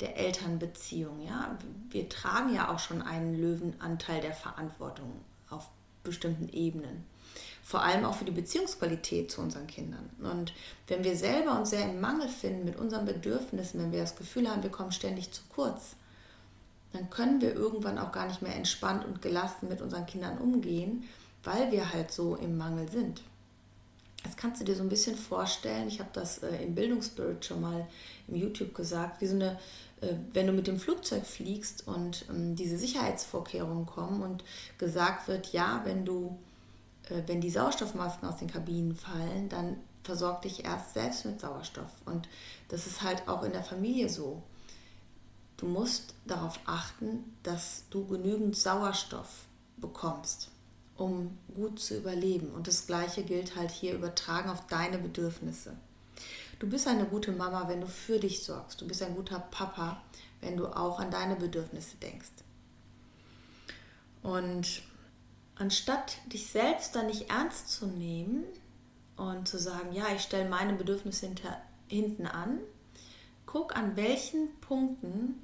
der 0.00 0.16
Elternbeziehung. 0.16 1.24
Ja? 1.24 1.56
Wir 1.90 2.08
tragen 2.08 2.54
ja 2.54 2.72
auch 2.72 2.78
schon 2.80 3.02
einen 3.02 3.38
Löwenanteil 3.40 4.20
der 4.20 4.34
Verantwortung 4.34 5.12
auf 5.48 5.68
bestimmten 6.02 6.48
Ebenen 6.48 7.04
vor 7.64 7.82
allem 7.82 8.04
auch 8.04 8.14
für 8.14 8.26
die 8.26 8.30
Beziehungsqualität 8.30 9.30
zu 9.30 9.40
unseren 9.40 9.66
Kindern. 9.66 10.10
Und 10.20 10.52
wenn 10.86 11.02
wir 11.02 11.16
selber 11.16 11.58
uns 11.58 11.70
sehr 11.70 11.88
im 11.88 11.98
Mangel 11.98 12.28
finden 12.28 12.66
mit 12.66 12.76
unseren 12.76 13.06
Bedürfnissen, 13.06 13.80
wenn 13.80 13.90
wir 13.90 14.00
das 14.00 14.16
Gefühl 14.16 14.50
haben, 14.50 14.62
wir 14.62 14.70
kommen 14.70 14.92
ständig 14.92 15.32
zu 15.32 15.42
kurz, 15.48 15.96
dann 16.94 17.10
können 17.10 17.40
wir 17.40 17.54
irgendwann 17.54 17.98
auch 17.98 18.12
gar 18.12 18.28
nicht 18.28 18.40
mehr 18.40 18.54
entspannt 18.54 19.04
und 19.04 19.20
gelassen 19.20 19.68
mit 19.68 19.82
unseren 19.82 20.06
Kindern 20.06 20.38
umgehen, 20.38 21.04
weil 21.42 21.72
wir 21.72 21.92
halt 21.92 22.12
so 22.12 22.36
im 22.36 22.56
Mangel 22.56 22.88
sind. 22.88 23.20
Das 24.22 24.36
kannst 24.36 24.60
du 24.60 24.64
dir 24.64 24.76
so 24.76 24.82
ein 24.82 24.88
bisschen 24.88 25.16
vorstellen. 25.16 25.88
Ich 25.88 25.98
habe 25.98 26.10
das 26.12 26.38
äh, 26.38 26.62
im 26.62 26.74
Bildungsspirit 26.74 27.44
schon 27.44 27.60
mal 27.60 27.86
im 28.28 28.36
YouTube 28.36 28.74
gesagt, 28.74 29.20
wie 29.20 29.26
so 29.26 29.34
eine, 29.34 29.58
äh, 30.00 30.14
wenn 30.32 30.46
du 30.46 30.52
mit 30.52 30.68
dem 30.68 30.78
Flugzeug 30.78 31.26
fliegst 31.26 31.86
und 31.88 32.26
ähm, 32.30 32.54
diese 32.54 32.78
Sicherheitsvorkehrungen 32.78 33.86
kommen 33.86 34.22
und 34.22 34.44
gesagt 34.78 35.26
wird, 35.26 35.52
ja, 35.52 35.82
wenn 35.84 36.04
du, 36.04 36.38
äh, 37.10 37.22
wenn 37.26 37.40
die 37.40 37.50
Sauerstoffmasken 37.50 38.28
aus 38.28 38.36
den 38.36 38.50
Kabinen 38.50 38.94
fallen, 38.94 39.48
dann 39.48 39.76
versorg 40.04 40.42
dich 40.42 40.64
erst 40.64 40.94
selbst 40.94 41.26
mit 41.26 41.40
Sauerstoff. 41.40 41.90
Und 42.06 42.28
das 42.68 42.86
ist 42.86 43.02
halt 43.02 43.26
auch 43.26 43.42
in 43.42 43.52
der 43.52 43.64
Familie 43.64 44.08
so. 44.08 44.42
Du 45.64 45.70
musst 45.70 46.12
darauf 46.26 46.60
achten, 46.66 47.24
dass 47.42 47.84
du 47.88 48.06
genügend 48.06 48.54
Sauerstoff 48.54 49.46
bekommst 49.78 50.50
um 50.96 51.38
gut 51.54 51.80
zu 51.80 51.96
überleben. 51.96 52.50
Und 52.50 52.68
das 52.68 52.86
Gleiche 52.86 53.22
gilt 53.22 53.56
halt 53.56 53.70
hier 53.70 53.94
übertragen 53.94 54.50
auf 54.50 54.66
deine 54.66 54.98
Bedürfnisse. 54.98 55.74
Du 56.58 56.68
bist 56.68 56.86
eine 56.86 57.06
gute 57.06 57.32
Mama, 57.32 57.66
wenn 57.66 57.80
du 57.80 57.86
für 57.86 58.18
dich 58.18 58.44
sorgst. 58.44 58.78
Du 58.82 58.86
bist 58.86 59.02
ein 59.02 59.16
guter 59.16 59.40
Papa, 59.40 60.02
wenn 60.42 60.58
du 60.58 60.66
auch 60.68 61.00
an 61.00 61.10
deine 61.10 61.34
Bedürfnisse 61.34 61.96
denkst. 61.96 62.28
Und 64.22 64.82
anstatt 65.56 66.18
dich 66.30 66.46
selbst 66.46 66.94
dann 66.94 67.06
nicht 67.06 67.30
ernst 67.30 67.70
zu 67.70 67.86
nehmen 67.86 68.44
und 69.16 69.48
zu 69.48 69.58
sagen, 69.58 69.94
ja, 69.94 70.04
ich 70.14 70.20
stelle 70.20 70.46
meine 70.46 70.74
Bedürfnisse 70.74 71.24
hinter, 71.24 71.56
hinten 71.88 72.26
an, 72.26 72.60
guck 73.46 73.74
an 73.74 73.96
welchen 73.96 74.54
Punkten 74.60 75.40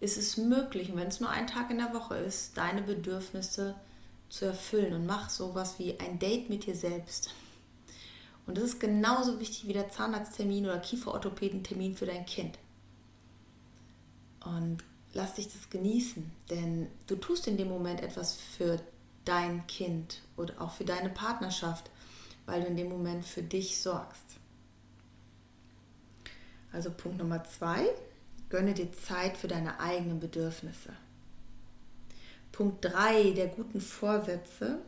ist 0.00 0.16
es 0.16 0.36
möglich, 0.36 0.90
wenn 0.94 1.08
es 1.08 1.20
nur 1.20 1.30
ein 1.30 1.46
Tag 1.46 1.70
in 1.70 1.78
der 1.78 1.92
Woche 1.92 2.16
ist, 2.16 2.56
deine 2.56 2.82
Bedürfnisse 2.82 3.74
zu 4.28 4.44
erfüllen 4.44 4.92
und 4.92 5.06
mach 5.06 5.30
sowas 5.30 5.78
wie 5.78 5.98
ein 5.98 6.18
Date 6.18 6.50
mit 6.50 6.66
dir 6.66 6.76
selbst. 6.76 7.30
Und 8.46 8.56
das 8.56 8.64
ist 8.64 8.80
genauso 8.80 9.40
wichtig 9.40 9.66
wie 9.66 9.72
der 9.72 9.90
Zahnarzttermin 9.90 10.66
oder 10.66 10.78
Kieferorthopädentermin 10.78 11.94
für 11.96 12.06
dein 12.06 12.24
Kind. 12.24 12.58
Und 14.44 14.84
lass 15.12 15.34
dich 15.34 15.52
das 15.52 15.68
genießen, 15.68 16.30
denn 16.50 16.88
du 17.06 17.16
tust 17.16 17.46
in 17.46 17.56
dem 17.56 17.68
Moment 17.68 18.00
etwas 18.00 18.34
für 18.36 18.80
dein 19.24 19.66
Kind 19.66 20.22
oder 20.36 20.60
auch 20.60 20.72
für 20.72 20.84
deine 20.84 21.10
Partnerschaft, 21.10 21.90
weil 22.46 22.62
du 22.62 22.68
in 22.68 22.76
dem 22.76 22.88
Moment 22.88 23.24
für 23.24 23.42
dich 23.42 23.80
sorgst. 23.82 24.24
Also 26.72 26.90
Punkt 26.90 27.18
Nummer 27.18 27.44
zwei, 27.44 27.88
gönne 28.50 28.74
dir 28.74 28.92
Zeit 28.92 29.36
für 29.36 29.48
deine 29.48 29.80
eigenen 29.80 30.20
Bedürfnisse. 30.20 30.92
Punkt 32.52 32.84
3 32.84 33.32
der 33.32 33.48
guten 33.48 33.80
Vorsätze. 33.80 34.78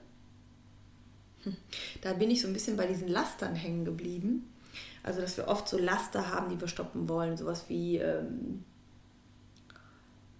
Hm, 1.45 1.57
da 2.01 2.15
bin 2.15 2.31
ich 2.31 2.41
so 2.41 2.49
ein 2.49 2.53
bisschen 2.53 2.77
bei 2.77 2.87
diesen 2.87 3.09
Lastern 3.09 3.55
hängen 3.55 3.85
geblieben. 3.85 4.53
Also, 5.03 5.21
dass 5.21 5.37
wir 5.37 5.49
oft 5.49 5.69
so 5.69 5.79
Laster 5.79 6.31
haben, 6.31 6.51
die 6.51 6.61
wir 6.61 6.69
stoppen 6.69 7.09
wollen. 7.09 7.37
Sowas 7.37 7.65
wie 7.69 7.99
ähm, 7.99 8.65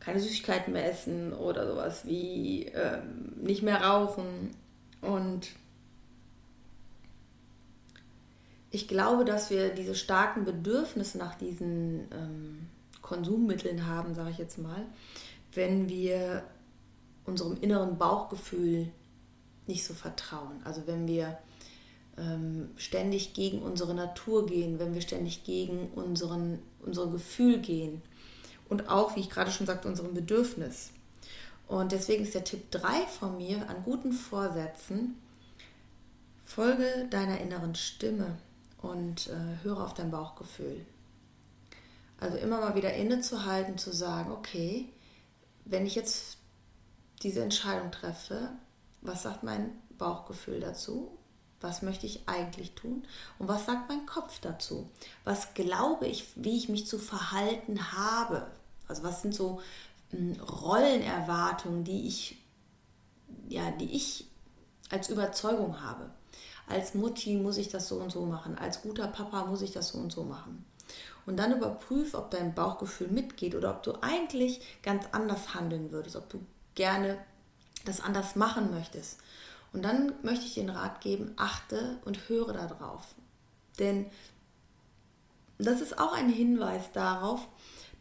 keine 0.01 0.21
Süßigkeiten 0.21 0.73
mehr 0.73 0.91
essen 0.91 1.33
oder 1.33 1.67
sowas 1.67 2.07
wie 2.07 2.65
ähm, 2.67 3.33
nicht 3.37 3.63
mehr 3.63 3.83
rauchen. 3.83 4.51
Und 5.01 5.51
ich 8.71 8.89
glaube, 8.89 9.25
dass 9.25 9.51
wir 9.51 9.71
diese 9.71 9.95
starken 9.95 10.45
Bedürfnisse 10.45 11.19
nach 11.19 11.37
diesen 11.37 12.09
ähm, 12.13 12.67
Konsummitteln 13.11 13.89
haben, 13.89 14.15
sage 14.15 14.31
ich 14.31 14.39
jetzt 14.39 14.59
mal, 14.59 14.87
wenn 15.53 15.89
wir 15.89 16.45
unserem 17.25 17.61
inneren 17.61 17.99
Bauchgefühl 17.99 18.87
nicht 19.67 19.85
so 19.85 19.95
vertrauen. 19.95 20.61
Also 20.63 20.87
wenn 20.87 21.09
wir 21.09 21.37
ähm, 22.17 22.71
ständig 22.77 23.35
gegen 23.35 23.63
unsere 23.63 23.95
Natur 23.95 24.47
gehen, 24.47 24.79
wenn 24.79 24.95
wir 24.95 25.01
ständig 25.01 25.43
gegen 25.43 25.89
unseren, 25.97 26.61
unser 26.87 27.09
Gefühl 27.09 27.59
gehen 27.59 28.01
und 28.69 28.89
auch, 28.89 29.17
wie 29.17 29.21
ich 29.21 29.31
gerade 29.31 29.51
schon 29.51 29.67
sagte, 29.67 29.89
unserem 29.89 30.15
Bedürfnis. 30.15 30.93
Und 31.67 31.91
deswegen 31.91 32.23
ist 32.23 32.35
der 32.35 32.45
Tipp 32.45 32.71
3 32.71 33.07
von 33.07 33.39
mir 33.39 33.69
an 33.69 33.83
guten 33.85 34.13
Vorsätzen, 34.13 35.17
folge 36.45 37.09
deiner 37.11 37.41
inneren 37.41 37.75
Stimme 37.75 38.39
und 38.83 39.29
äh, 39.29 39.65
höre 39.65 39.83
auf 39.83 39.95
dein 39.95 40.13
Bauchgefühl. 40.13 40.87
Also 42.21 42.37
immer 42.37 42.61
mal 42.61 42.75
wieder 42.75 42.93
innezuhalten, 42.93 43.79
zu 43.79 43.93
sagen, 43.93 44.31
okay, 44.31 44.89
wenn 45.65 45.87
ich 45.87 45.95
jetzt 45.95 46.37
diese 47.23 47.43
Entscheidung 47.43 47.91
treffe, 47.91 48.51
was 49.01 49.23
sagt 49.23 49.43
mein 49.43 49.73
Bauchgefühl 49.97 50.61
dazu? 50.61 51.17
Was 51.63 51.83
möchte 51.83 52.07
ich 52.07 52.27
eigentlich 52.27 52.75
tun? 52.75 53.05
Und 53.39 53.49
was 53.49 53.67
sagt 53.67 53.89
mein 53.89 54.07
Kopf 54.07 54.39
dazu? 54.41 54.91
Was 55.25 55.53
glaube 55.55 56.07
ich, 56.07 56.27
wie 56.37 56.57
ich 56.57 56.69
mich 56.69 56.87
zu 56.87 56.99
verhalten 56.99 57.93
habe? 57.93 58.47
Also 58.89 59.03
was 59.03 59.23
sind 59.23 59.35
so 59.35 59.61
hm, 60.11 60.41
Rollenerwartungen, 60.41 61.85
die 61.85 62.07
ich, 62.07 62.39
ja, 63.49 63.71
die 63.73 63.93
ich 63.95 64.27
als 64.91 65.11
Überzeugung 65.11 65.83
habe? 65.83 66.11
Als 66.67 66.95
Mutti 66.95 67.37
muss 67.37 67.59
ich 67.59 67.69
das 67.69 67.89
so 67.89 67.97
und 67.97 68.11
so 68.11 68.25
machen. 68.25 68.57
Als 68.57 68.83
guter 68.83 69.09
Papa 69.09 69.45
muss 69.45 69.61
ich 69.61 69.73
das 69.73 69.89
so 69.89 69.99
und 69.99 70.13
so 70.13 70.25
machen. 70.25 70.65
Und 71.27 71.37
dann 71.37 71.57
überprüf, 71.57 72.15
ob 72.15 72.31
dein 72.31 72.55
Bauchgefühl 72.55 73.09
mitgeht 73.09 73.55
oder 73.55 73.71
ob 73.71 73.83
du 73.83 73.95
eigentlich 74.03 74.61
ganz 74.83 75.05
anders 75.13 75.55
handeln 75.55 75.93
würdest, 75.93 76.17
ob 76.17 76.29
du 76.29 76.41
gerne 76.75 77.19
das 77.85 78.01
anders 78.01 78.37
machen 78.37 78.71
möchtest. 78.71 79.19
Und 79.73 79.83
dann 79.83 80.13
möchte 80.23 80.47
ich 80.47 80.55
dir 80.55 80.65
den 80.65 80.71
Rat 80.71 81.01
geben, 81.01 81.33
achte 81.37 81.99
und 82.05 82.29
höre 82.29 82.53
darauf. 82.53 83.15
Denn 83.79 84.07
das 85.59 85.81
ist 85.81 85.99
auch 85.99 86.13
ein 86.13 86.29
Hinweis 86.29 86.93
darauf, 86.93 87.47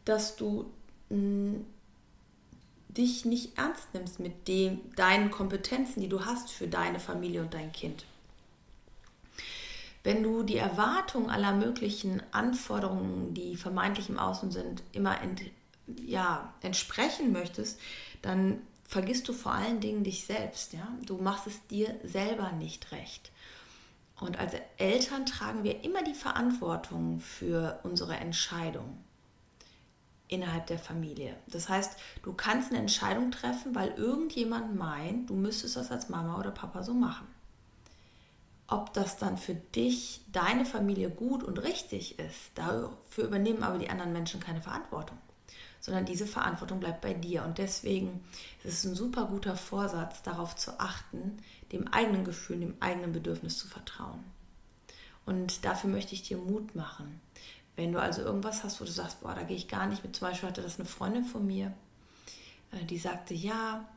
dass 0.06 0.36
du 0.36 0.72
mh, 1.10 1.16
hm, 1.18 1.66
dich 2.90 3.24
nicht 3.24 3.58
ernst 3.58 3.94
nimmst 3.94 4.20
mit 4.20 4.48
dem, 4.48 4.94
deinen 4.96 5.30
Kompetenzen, 5.30 6.02
die 6.02 6.10
du 6.10 6.26
hast 6.26 6.50
für 6.50 6.68
deine 6.68 7.00
Familie 7.00 7.42
und 7.42 7.54
dein 7.54 7.72
Kind. 7.72 8.06
Wenn 10.04 10.24
du 10.24 10.44
die 10.44 10.58
Erwartung 10.58 11.30
aller 11.30 11.54
möglichen 11.54 12.22
Anforderungen, 12.32 13.34
die 13.34 13.58
vermeintlich 13.58 14.10
im 14.10 14.20
Außen 14.20 14.52
sind, 14.52 14.82
immer 14.94 15.22
ent, 15.22 15.42
ja, 16.06 16.54
entsprechen 16.62 17.32
möchtest, 17.32 17.80
dann 18.22 18.62
vergisst 18.86 19.28
du 19.28 19.34
vor 19.34 19.54
allen 19.54 19.82
Dingen 19.82 20.04
dich 20.04 20.26
selbst. 20.26 20.74
Ja? 20.74 20.88
Du 21.06 21.18
machst 21.18 21.48
es 21.48 21.66
dir 21.68 21.94
selber 22.04 22.52
nicht 22.54 22.92
recht. 22.92 23.32
Und 24.20 24.38
als 24.40 24.54
Eltern 24.78 25.26
tragen 25.26 25.64
wir 25.64 25.84
immer 25.84 26.04
die 26.04 26.14
Verantwortung 26.14 27.20
für 27.20 27.80
unsere 27.84 28.16
Entscheidung 28.16 28.98
innerhalb 30.28 30.68
der 30.68 30.80
Familie. 30.80 31.36
Das 31.48 31.70
heißt, 31.70 31.98
du 32.24 32.34
kannst 32.34 32.70
eine 32.70 32.80
Entscheidung 32.80 33.32
treffen, 33.32 33.76
weil 33.76 33.90
irgendjemand 33.98 34.76
meint, 34.76 35.30
du 35.30 35.34
müsstest 35.34 35.76
das 35.76 35.92
als 35.92 36.10
Mama 36.10 36.40
oder 36.40 36.52
Papa 36.52 36.84
so 36.84 36.94
machen. 36.94 37.28
Ob 38.70 38.94
das 38.94 39.18
dann 39.18 39.38
für 39.38 39.56
dich, 39.56 40.22
deine 40.32 40.66
Familie 40.66 41.10
gut 41.10 41.44
und 41.44 41.58
richtig 41.58 42.20
ist, 42.20 42.52
dafür 42.56 43.26
übernehmen 43.26 43.64
aber 43.64 43.80
die 43.80 43.90
anderen 43.90 44.14
Menschen 44.14 44.40
keine 44.40 44.62
Verantwortung 44.62 45.18
sondern 45.80 46.06
diese 46.06 46.28
Verantwortung 46.28 46.80
bleibt 46.80 47.02
bei 47.02 47.14
dir. 47.14 47.44
Und 47.44 47.58
deswegen 47.58 48.24
ist 48.64 48.80
es 48.80 48.86
ein 48.86 48.96
super 48.96 49.26
guter 49.26 49.56
Vorsatz, 49.56 50.22
darauf 50.22 50.56
zu 50.56 50.80
achten, 50.80 51.38
dem 51.72 51.88
eigenen 51.88 52.24
Gefühl, 52.24 52.60
dem 52.60 52.76
eigenen 52.80 53.12
Bedürfnis 53.12 53.58
zu 53.58 53.68
vertrauen. 53.68 54.24
Und 55.26 55.64
dafür 55.66 55.90
möchte 55.90 56.14
ich 56.14 56.24
dir 56.24 56.38
Mut 56.38 56.76
machen. 56.76 57.22
Wenn 57.76 57.92
du 57.94 58.02
also 58.02 58.22
irgendwas 58.22 58.64
hast, 58.64 58.82
wo 58.82 58.86
du 58.86 58.92
sagst, 58.92 59.22
boah, 59.22 59.36
da 59.36 59.44
gehe 59.44 59.56
ich 59.56 59.68
gar 59.68 59.88
nicht 59.88 60.04
mit, 60.04 60.16
zum 60.16 60.28
Beispiel 60.28 60.50
hatte 60.50 60.62
das 60.62 60.80
eine 60.80 60.88
Freundin 60.88 61.24
von 61.24 61.46
mir, 61.46 61.74
äh, 62.72 62.84
die 62.86 62.98
sagte, 62.98 63.34
ja, 63.34 63.88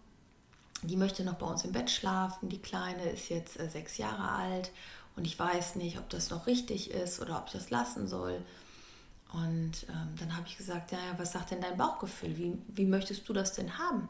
die 0.83 0.97
möchte 0.97 1.25
noch 1.25 1.35
bei 1.35 1.47
uns 1.47 1.65
im 1.65 1.73
Bett 1.73 1.91
schlafen, 1.91 2.49
die 2.49 2.61
Kleine 2.61 3.11
ist 3.11 3.29
jetzt 3.29 3.59
äh, 3.59 3.69
sechs 3.69 3.99
Jahre 3.99 4.29
alt 4.29 4.71
und 5.17 5.25
ich 5.25 5.39
weiß 5.39 5.77
nicht, 5.77 5.99
ob 5.99 6.09
das 6.11 6.31
noch 6.31 6.47
richtig 6.47 6.91
ist 6.91 7.21
oder 7.21 7.39
ob 7.39 7.47
ich 7.47 7.53
das 7.53 7.71
lassen 7.71 8.09
soll. 8.09 8.41
Und 9.33 9.87
ähm, 9.89 10.15
dann 10.19 10.37
habe 10.37 10.47
ich 10.47 10.59
gesagt, 10.59 10.93
ja, 10.93 10.99
was 11.17 11.33
sagt 11.33 11.53
denn 11.53 11.61
dein 11.61 11.77
Bauchgefühl? 11.77 12.37
Wie, 12.37 12.59
wie 12.69 12.85
möchtest 12.85 13.29
du 13.29 13.33
das 13.33 13.55
denn 13.55 13.79
haben? 13.79 14.09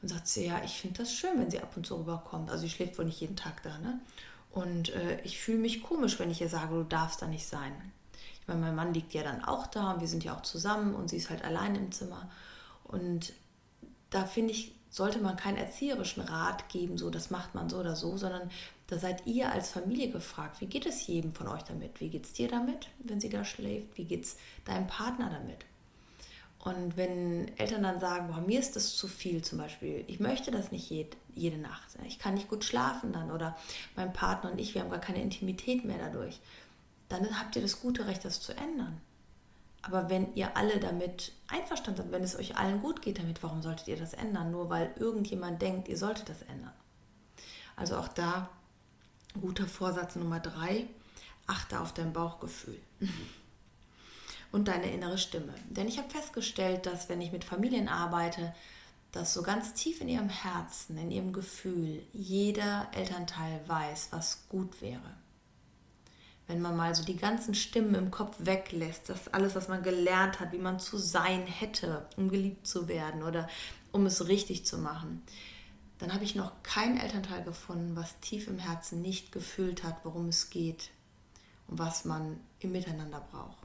Und 0.00 0.08
sagt 0.08 0.26
sie, 0.26 0.46
ja, 0.46 0.60
ich 0.64 0.72
finde 0.72 1.02
das 1.02 1.14
schön, 1.14 1.38
wenn 1.38 1.50
sie 1.50 1.60
ab 1.60 1.76
und 1.76 1.86
zu 1.86 1.96
rüberkommt. 1.96 2.50
Also 2.50 2.62
sie 2.62 2.70
schläft 2.70 2.98
wohl 2.98 3.04
nicht 3.04 3.20
jeden 3.20 3.36
Tag 3.36 3.62
da, 3.62 3.78
ne? 3.78 4.00
Und 4.50 4.90
äh, 4.90 5.20
ich 5.22 5.40
fühle 5.40 5.58
mich 5.58 5.82
komisch, 5.82 6.18
wenn 6.18 6.30
ich 6.30 6.40
ihr 6.40 6.48
sage, 6.48 6.74
du 6.74 6.82
darfst 6.82 7.22
da 7.22 7.26
nicht 7.26 7.46
sein. 7.46 7.72
Ich 8.40 8.48
meine, 8.48 8.60
mein 8.60 8.74
Mann 8.74 8.92
liegt 8.92 9.14
ja 9.14 9.22
dann 9.22 9.44
auch 9.44 9.66
da 9.66 9.92
und 9.92 10.00
wir 10.00 10.08
sind 10.08 10.24
ja 10.24 10.36
auch 10.36 10.42
zusammen 10.42 10.94
und 10.94 11.08
sie 11.08 11.16
ist 11.16 11.30
halt 11.30 11.44
allein 11.44 11.76
im 11.76 11.92
Zimmer. 11.92 12.28
Und 12.84 13.32
da 14.10 14.26
finde 14.26 14.52
ich, 14.52 14.74
sollte 14.92 15.20
man 15.20 15.36
keinen 15.36 15.56
erzieherischen 15.56 16.22
Rat 16.22 16.68
geben, 16.68 16.98
so 16.98 17.08
das 17.08 17.30
macht 17.30 17.54
man 17.54 17.70
so 17.70 17.78
oder 17.78 17.96
so, 17.96 18.18
sondern 18.18 18.50
da 18.88 18.98
seid 18.98 19.26
ihr 19.26 19.50
als 19.50 19.70
Familie 19.70 20.10
gefragt, 20.10 20.60
wie 20.60 20.66
geht 20.66 20.84
es 20.84 21.06
jedem 21.06 21.32
von 21.32 21.48
euch 21.48 21.62
damit? 21.62 21.98
Wie 22.00 22.10
geht 22.10 22.26
es 22.26 22.34
dir 22.34 22.46
damit, 22.46 22.88
wenn 23.02 23.18
sie 23.18 23.30
da 23.30 23.42
schläft? 23.42 23.96
Wie 23.96 24.04
geht 24.04 24.24
es 24.24 24.36
deinem 24.66 24.86
Partner 24.86 25.30
damit? 25.30 25.64
Und 26.58 26.98
wenn 26.98 27.56
Eltern 27.56 27.82
dann 27.82 28.00
sagen, 28.00 28.28
boah, 28.28 28.42
mir 28.42 28.60
ist 28.60 28.76
das 28.76 28.94
zu 28.94 29.08
viel 29.08 29.42
zum 29.42 29.58
Beispiel, 29.58 30.04
ich 30.08 30.20
möchte 30.20 30.50
das 30.50 30.70
nicht 30.70 30.90
jede, 30.90 31.16
jede 31.34 31.56
Nacht, 31.56 31.88
ich 32.06 32.18
kann 32.18 32.34
nicht 32.34 32.48
gut 32.48 32.62
schlafen 32.62 33.14
dann 33.14 33.32
oder 33.32 33.56
mein 33.96 34.12
Partner 34.12 34.52
und 34.52 34.60
ich, 34.60 34.74
wir 34.74 34.82
haben 34.82 34.90
gar 34.90 35.00
keine 35.00 35.22
Intimität 35.22 35.84
mehr 35.86 35.98
dadurch, 35.98 36.38
dann 37.08 37.40
habt 37.40 37.56
ihr 37.56 37.62
das 37.62 37.80
gute 37.80 38.06
Recht, 38.06 38.26
das 38.26 38.42
zu 38.42 38.52
ändern. 38.52 39.00
Aber 39.82 40.08
wenn 40.08 40.32
ihr 40.34 40.56
alle 40.56 40.78
damit 40.78 41.32
einverstanden 41.48 42.02
seid, 42.02 42.12
wenn 42.12 42.22
es 42.22 42.38
euch 42.38 42.56
allen 42.56 42.80
gut 42.80 43.02
geht 43.02 43.18
damit, 43.18 43.42
warum 43.42 43.62
solltet 43.62 43.88
ihr 43.88 43.96
das 43.96 44.14
ändern? 44.14 44.52
Nur 44.52 44.70
weil 44.70 44.92
irgendjemand 44.96 45.60
denkt, 45.60 45.88
ihr 45.88 45.98
solltet 45.98 46.28
das 46.28 46.42
ändern. 46.42 46.72
Also 47.74 47.96
auch 47.96 48.08
da 48.08 48.48
guter 49.40 49.66
Vorsatz 49.66 50.14
Nummer 50.14 50.40
drei, 50.40 50.86
achte 51.46 51.80
auf 51.80 51.92
dein 51.92 52.12
Bauchgefühl 52.12 52.78
und 54.52 54.68
deine 54.68 54.92
innere 54.92 55.18
Stimme. 55.18 55.54
Denn 55.70 55.88
ich 55.88 55.98
habe 55.98 56.10
festgestellt, 56.10 56.86
dass 56.86 57.08
wenn 57.08 57.20
ich 57.20 57.32
mit 57.32 57.44
Familien 57.44 57.88
arbeite, 57.88 58.54
dass 59.10 59.34
so 59.34 59.42
ganz 59.42 59.74
tief 59.74 60.00
in 60.00 60.08
ihrem 60.08 60.28
Herzen, 60.28 60.96
in 60.96 61.10
ihrem 61.10 61.32
Gefühl, 61.32 62.02
jeder 62.12 62.88
Elternteil 62.92 63.60
weiß, 63.66 64.08
was 64.10 64.48
gut 64.48 64.80
wäre. 64.80 65.21
Wenn 66.46 66.60
man 66.60 66.76
mal 66.76 66.94
so 66.94 67.04
die 67.04 67.16
ganzen 67.16 67.54
Stimmen 67.54 67.94
im 67.94 68.10
Kopf 68.10 68.36
weglässt, 68.40 69.08
das 69.08 69.28
alles, 69.28 69.54
was 69.54 69.68
man 69.68 69.82
gelernt 69.82 70.40
hat, 70.40 70.52
wie 70.52 70.58
man 70.58 70.80
zu 70.80 70.98
sein 70.98 71.46
hätte, 71.46 72.06
um 72.16 72.28
geliebt 72.28 72.66
zu 72.66 72.88
werden 72.88 73.22
oder 73.22 73.48
um 73.92 74.06
es 74.06 74.28
richtig 74.28 74.66
zu 74.66 74.78
machen, 74.78 75.22
dann 75.98 76.12
habe 76.12 76.24
ich 76.24 76.34
noch 76.34 76.52
keinen 76.64 76.98
Elternteil 76.98 77.44
gefunden, 77.44 77.94
was 77.94 78.18
tief 78.20 78.48
im 78.48 78.58
Herzen 78.58 79.02
nicht 79.02 79.30
gefühlt 79.30 79.84
hat, 79.84 80.04
worum 80.04 80.28
es 80.28 80.50
geht 80.50 80.90
und 81.68 81.78
was 81.78 82.04
man 82.04 82.40
im 82.58 82.72
Miteinander 82.72 83.20
braucht. 83.30 83.62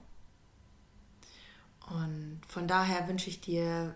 Und 1.89 2.41
von 2.47 2.67
daher 2.67 3.07
wünsche 3.07 3.29
ich 3.29 3.41
dir 3.41 3.95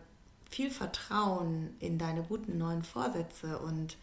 viel 0.50 0.71
Vertrauen 0.71 1.75
in 1.79 1.97
deine 1.97 2.23
guten 2.23 2.57
neuen 2.57 2.83
Vorsätze 2.83 3.59
und 3.59 3.97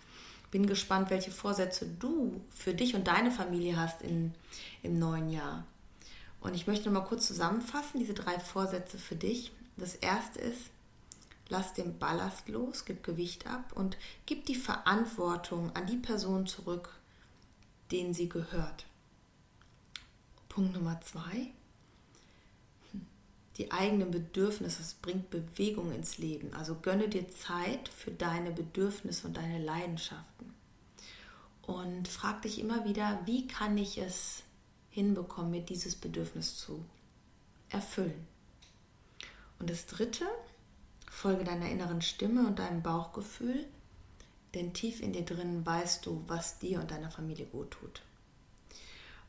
bin 0.50 0.66
gespannt, 0.66 1.10
welche 1.10 1.30
Vorsätze 1.30 1.86
du 1.86 2.40
für 2.50 2.74
dich 2.74 2.94
und 2.94 3.06
deine 3.06 3.30
Familie 3.30 3.76
hast 3.76 4.02
in, 4.02 4.34
im 4.82 4.98
neuen 4.98 5.30
Jahr. 5.30 5.64
Und 6.40 6.54
ich 6.54 6.66
möchte 6.66 6.86
noch 6.88 7.00
mal 7.00 7.06
kurz 7.06 7.26
zusammenfassen, 7.26 7.98
diese 7.98 8.14
drei 8.14 8.38
Vorsätze 8.38 8.98
für 8.98 9.16
dich. 9.16 9.52
Das 9.76 9.94
erste 9.94 10.38
ist, 10.38 10.70
lass 11.48 11.74
den 11.74 11.98
Ballast 11.98 12.48
los, 12.48 12.84
gib 12.84 13.02
Gewicht 13.02 13.46
ab 13.46 13.72
und 13.74 13.96
gib 14.26 14.46
die 14.46 14.54
Verantwortung 14.54 15.74
an 15.74 15.86
die 15.86 15.96
Person 15.96 16.46
zurück, 16.46 16.94
denen 17.90 18.14
sie 18.14 18.28
gehört. 18.28 18.86
Punkt 20.48 20.74
Nummer 20.74 21.00
zwei, 21.02 21.52
die 23.58 23.72
eigenen 23.72 24.12
Bedürfnisse, 24.12 24.80
es 24.80 24.94
bringt 24.94 25.30
Bewegung 25.30 25.92
ins 25.92 26.18
Leben. 26.18 26.54
Also 26.54 26.76
gönne 26.76 27.08
dir 27.08 27.28
Zeit 27.28 27.88
für 27.88 28.12
deine 28.12 28.52
Bedürfnisse 28.52 29.26
und 29.26 29.36
deine 29.36 29.58
Leidenschaften. 29.58 30.54
Und 31.62 32.08
frag 32.08 32.42
dich 32.42 32.60
immer 32.60 32.84
wieder, 32.84 33.20
wie 33.26 33.48
kann 33.48 33.76
ich 33.76 33.98
es 33.98 34.44
hinbekommen, 34.90 35.50
mir 35.50 35.60
dieses 35.60 35.96
Bedürfnis 35.96 36.56
zu 36.56 36.84
erfüllen. 37.68 38.26
Und 39.58 39.68
das 39.68 39.86
Dritte, 39.86 40.24
folge 41.10 41.44
deiner 41.44 41.68
inneren 41.68 42.00
Stimme 42.00 42.46
und 42.46 42.60
deinem 42.60 42.82
Bauchgefühl, 42.82 43.66
denn 44.54 44.72
tief 44.72 45.00
in 45.00 45.12
dir 45.12 45.24
drin 45.24 45.66
weißt 45.66 46.06
du, 46.06 46.22
was 46.26 46.58
dir 46.58 46.80
und 46.80 46.90
deiner 46.90 47.10
Familie 47.10 47.46
gut 47.46 47.72
tut. 47.72 48.02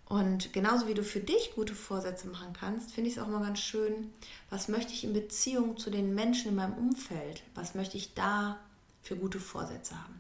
Und 0.09 0.53
genauso 0.53 0.87
wie 0.87 0.95
du 0.95 1.03
für 1.03 1.19
dich 1.19 1.53
gute 1.53 1.75
Vorsätze 1.75 2.27
machen 2.27 2.51
kannst, 2.53 2.91
finde 2.91 3.09
ich 3.09 3.17
es 3.17 3.21
auch 3.21 3.27
mal 3.27 3.43
ganz 3.43 3.59
schön, 3.59 4.11
was 4.49 4.67
möchte 4.67 4.91
ich 4.91 5.03
in 5.03 5.13
Beziehung 5.13 5.77
zu 5.77 5.91
den 5.91 6.15
Menschen 6.15 6.49
in 6.49 6.55
meinem 6.55 6.73
Umfeld, 6.73 7.43
was 7.53 7.75
möchte 7.75 7.95
ich 7.95 8.15
da 8.15 8.59
für 9.03 9.15
gute 9.15 9.39
Vorsätze 9.39 9.95
haben. 9.95 10.19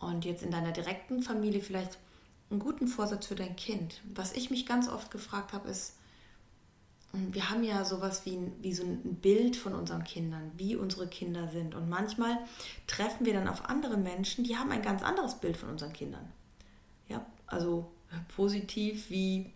Und 0.00 0.24
jetzt 0.24 0.42
in 0.42 0.50
deiner 0.50 0.72
direkten 0.72 1.22
Familie 1.22 1.60
vielleicht 1.60 1.96
einen 2.50 2.58
guten 2.58 2.88
Vorsatz 2.88 3.26
für 3.26 3.36
dein 3.36 3.54
Kind. 3.54 4.00
Was 4.14 4.32
ich 4.32 4.50
mich 4.50 4.66
ganz 4.66 4.88
oft 4.88 5.12
gefragt 5.12 5.52
habe, 5.52 5.68
ist, 5.68 5.94
wir 7.12 7.50
haben 7.50 7.62
ja 7.62 7.84
sowas 7.84 8.26
wie, 8.26 8.38
wie 8.62 8.74
so 8.74 8.82
ein 8.82 9.14
Bild 9.16 9.54
von 9.54 9.74
unseren 9.74 10.02
Kindern, 10.02 10.50
wie 10.56 10.74
unsere 10.74 11.06
Kinder 11.06 11.48
sind. 11.48 11.76
Und 11.76 11.88
manchmal 11.88 12.36
treffen 12.88 13.26
wir 13.26 13.34
dann 13.34 13.46
auf 13.46 13.66
andere 13.66 13.96
Menschen, 13.96 14.42
die 14.42 14.56
haben 14.56 14.72
ein 14.72 14.82
ganz 14.82 15.04
anderes 15.04 15.36
Bild 15.36 15.56
von 15.56 15.68
unseren 15.68 15.92
Kindern. 15.92 16.32
Ja, 17.08 17.24
also 17.46 17.92
positiv 18.34 19.10
wie 19.10 19.52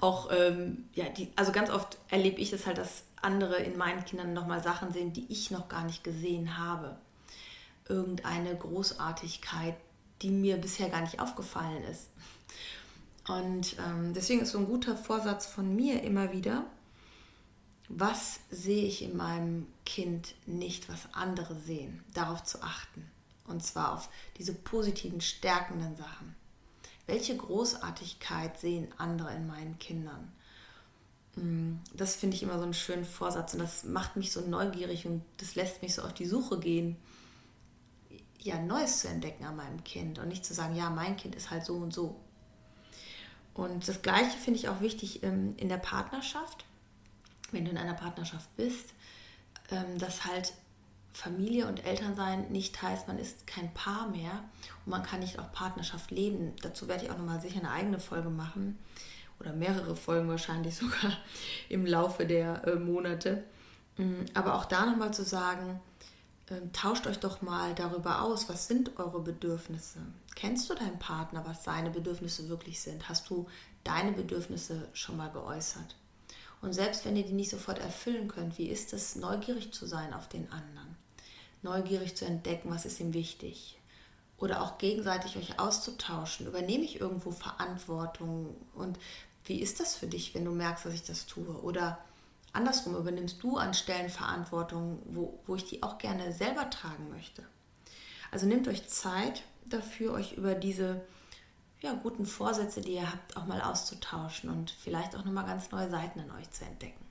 auch, 0.00 0.30
ähm, 0.30 0.88
ja, 0.94 1.08
die, 1.08 1.30
also 1.36 1.52
ganz 1.52 1.70
oft 1.70 1.98
erlebe 2.08 2.40
ich 2.40 2.52
es 2.52 2.66
halt, 2.66 2.78
dass 2.78 3.04
andere 3.22 3.56
in 3.56 3.76
meinen 3.76 4.04
Kindern 4.04 4.32
nochmal 4.32 4.62
Sachen 4.62 4.92
sehen, 4.92 5.12
die 5.12 5.26
ich 5.28 5.50
noch 5.50 5.68
gar 5.68 5.84
nicht 5.84 6.04
gesehen 6.04 6.58
habe. 6.58 6.96
Irgendeine 7.88 8.54
Großartigkeit, 8.56 9.76
die 10.22 10.30
mir 10.30 10.56
bisher 10.56 10.88
gar 10.88 11.00
nicht 11.00 11.20
aufgefallen 11.20 11.82
ist. 11.84 12.10
Und 13.28 13.76
ähm, 13.78 14.12
deswegen 14.14 14.42
ist 14.42 14.52
so 14.52 14.58
ein 14.58 14.66
guter 14.66 14.96
Vorsatz 14.96 15.46
von 15.46 15.74
mir 15.74 16.02
immer 16.02 16.32
wieder, 16.32 16.64
was 17.88 18.40
sehe 18.50 18.84
ich 18.84 19.02
in 19.02 19.16
meinem 19.16 19.66
Kind 19.84 20.34
nicht, 20.46 20.88
was 20.88 21.12
andere 21.12 21.54
sehen, 21.56 22.04
darauf 22.14 22.44
zu 22.44 22.62
achten. 22.62 23.08
Und 23.48 23.64
zwar 23.64 23.94
auf 23.94 24.08
diese 24.38 24.54
positiven, 24.54 25.20
stärkenden 25.20 25.96
Sachen. 25.96 26.34
Welche 27.06 27.36
Großartigkeit 27.36 28.58
sehen 28.58 28.88
andere 28.98 29.32
in 29.34 29.46
meinen 29.46 29.78
Kindern? 29.78 30.32
Mm, 31.36 31.76
das 31.94 32.16
finde 32.16 32.36
ich 32.36 32.42
immer 32.42 32.58
so 32.58 32.64
einen 32.64 32.74
schönen 32.74 33.04
Vorsatz 33.04 33.54
und 33.54 33.60
das 33.60 33.84
macht 33.84 34.16
mich 34.16 34.32
so 34.32 34.40
neugierig 34.40 35.06
und 35.06 35.22
das 35.36 35.54
lässt 35.54 35.82
mich 35.82 35.94
so 35.94 36.02
auf 36.02 36.14
die 36.14 36.26
Suche 36.26 36.58
gehen, 36.58 36.96
ja, 38.40 38.58
Neues 38.58 39.00
zu 39.00 39.08
entdecken 39.08 39.44
an 39.44 39.56
meinem 39.56 39.82
Kind 39.84 40.18
und 40.18 40.28
nicht 40.28 40.44
zu 40.44 40.54
sagen, 40.54 40.76
ja, 40.76 40.88
mein 40.88 41.16
Kind 41.16 41.34
ist 41.34 41.50
halt 41.50 41.64
so 41.64 41.74
und 41.74 41.92
so. 41.92 42.16
Und 43.54 43.88
das 43.88 44.02
Gleiche 44.02 44.36
finde 44.38 44.58
ich 44.58 44.68
auch 44.68 44.80
wichtig 44.80 45.22
ähm, 45.22 45.54
in 45.56 45.68
der 45.68 45.78
Partnerschaft, 45.78 46.64
wenn 47.52 47.64
du 47.64 47.70
in 47.70 47.78
einer 47.78 47.94
Partnerschaft 47.94 48.54
bist, 48.56 48.94
ähm, 49.70 49.98
dass 49.98 50.24
halt 50.24 50.52
Familie 51.16 51.66
und 51.66 51.86
Elternsein 51.86 52.50
nicht 52.52 52.82
heißt, 52.82 53.08
man 53.08 53.18
ist 53.18 53.46
kein 53.46 53.72
Paar 53.72 54.08
mehr 54.08 54.44
und 54.84 54.90
man 54.90 55.02
kann 55.02 55.20
nicht 55.20 55.38
auch 55.38 55.50
Partnerschaft 55.50 56.10
leben. 56.10 56.52
Dazu 56.60 56.88
werde 56.88 57.06
ich 57.06 57.10
auch 57.10 57.16
nochmal 57.16 57.40
sicher 57.40 57.60
eine 57.60 57.70
eigene 57.70 57.98
Folge 57.98 58.28
machen 58.28 58.78
oder 59.40 59.54
mehrere 59.54 59.96
Folgen 59.96 60.28
wahrscheinlich 60.28 60.76
sogar 60.76 61.16
im 61.70 61.86
Laufe 61.86 62.26
der 62.26 62.66
äh, 62.66 62.74
Monate. 62.74 63.44
Mm, 63.96 64.26
aber 64.34 64.56
auch 64.56 64.66
da 64.66 64.84
nochmal 64.84 65.14
zu 65.14 65.24
sagen, 65.24 65.80
äh, 66.50 66.60
tauscht 66.74 67.06
euch 67.06 67.18
doch 67.18 67.40
mal 67.40 67.74
darüber 67.74 68.20
aus, 68.20 68.50
was 68.50 68.68
sind 68.68 68.98
eure 68.98 69.20
Bedürfnisse? 69.20 70.00
Kennst 70.34 70.68
du 70.68 70.74
deinen 70.74 70.98
Partner, 70.98 71.46
was 71.46 71.64
seine 71.64 71.88
Bedürfnisse 71.88 72.50
wirklich 72.50 72.78
sind? 72.78 73.08
Hast 73.08 73.30
du 73.30 73.46
deine 73.84 74.12
Bedürfnisse 74.12 74.86
schon 74.92 75.16
mal 75.16 75.30
geäußert? 75.30 75.96
Und 76.60 76.74
selbst 76.74 77.06
wenn 77.06 77.16
ihr 77.16 77.24
die 77.24 77.32
nicht 77.32 77.50
sofort 77.50 77.78
erfüllen 77.78 78.28
könnt, 78.28 78.58
wie 78.58 78.68
ist 78.68 78.92
es, 78.92 79.16
neugierig 79.16 79.72
zu 79.72 79.86
sein 79.86 80.12
auf 80.12 80.28
den 80.28 80.52
anderen? 80.52 80.95
Neugierig 81.66 82.16
zu 82.16 82.24
entdecken, 82.24 82.70
was 82.70 82.86
ist 82.86 83.00
ihm 83.00 83.12
wichtig. 83.12 83.78
Oder 84.38 84.62
auch 84.62 84.78
gegenseitig 84.78 85.36
euch 85.36 85.58
auszutauschen. 85.58 86.46
Übernehme 86.46 86.84
ich 86.84 87.00
irgendwo 87.00 87.30
Verantwortung? 87.30 88.54
Und 88.74 88.98
wie 89.44 89.60
ist 89.60 89.80
das 89.80 89.96
für 89.96 90.06
dich, 90.06 90.34
wenn 90.34 90.44
du 90.44 90.52
merkst, 90.52 90.86
dass 90.86 90.94
ich 90.94 91.04
das 91.04 91.26
tue? 91.26 91.60
Oder 91.62 91.98
andersrum, 92.52 92.96
übernimmst 92.96 93.42
du 93.42 93.56
an 93.56 93.74
Stellen 93.74 94.10
Verantwortung, 94.10 95.00
wo, 95.06 95.38
wo 95.46 95.56
ich 95.56 95.64
die 95.64 95.82
auch 95.82 95.98
gerne 95.98 96.32
selber 96.32 96.70
tragen 96.70 97.10
möchte? 97.10 97.42
Also 98.30 98.46
nehmt 98.46 98.68
euch 98.68 98.88
Zeit 98.88 99.42
dafür, 99.64 100.12
euch 100.12 100.32
über 100.34 100.54
diese 100.54 101.02
ja, 101.80 101.94
guten 101.94 102.26
Vorsätze, 102.26 102.80
die 102.80 102.94
ihr 102.94 103.10
habt, 103.10 103.36
auch 103.36 103.46
mal 103.46 103.60
auszutauschen 103.60 104.50
und 104.50 104.70
vielleicht 104.70 105.14
auch 105.16 105.24
nochmal 105.24 105.46
ganz 105.46 105.70
neue 105.70 105.90
Seiten 105.90 106.20
in 106.20 106.30
euch 106.30 106.50
zu 106.50 106.64
entdecken. 106.64 107.04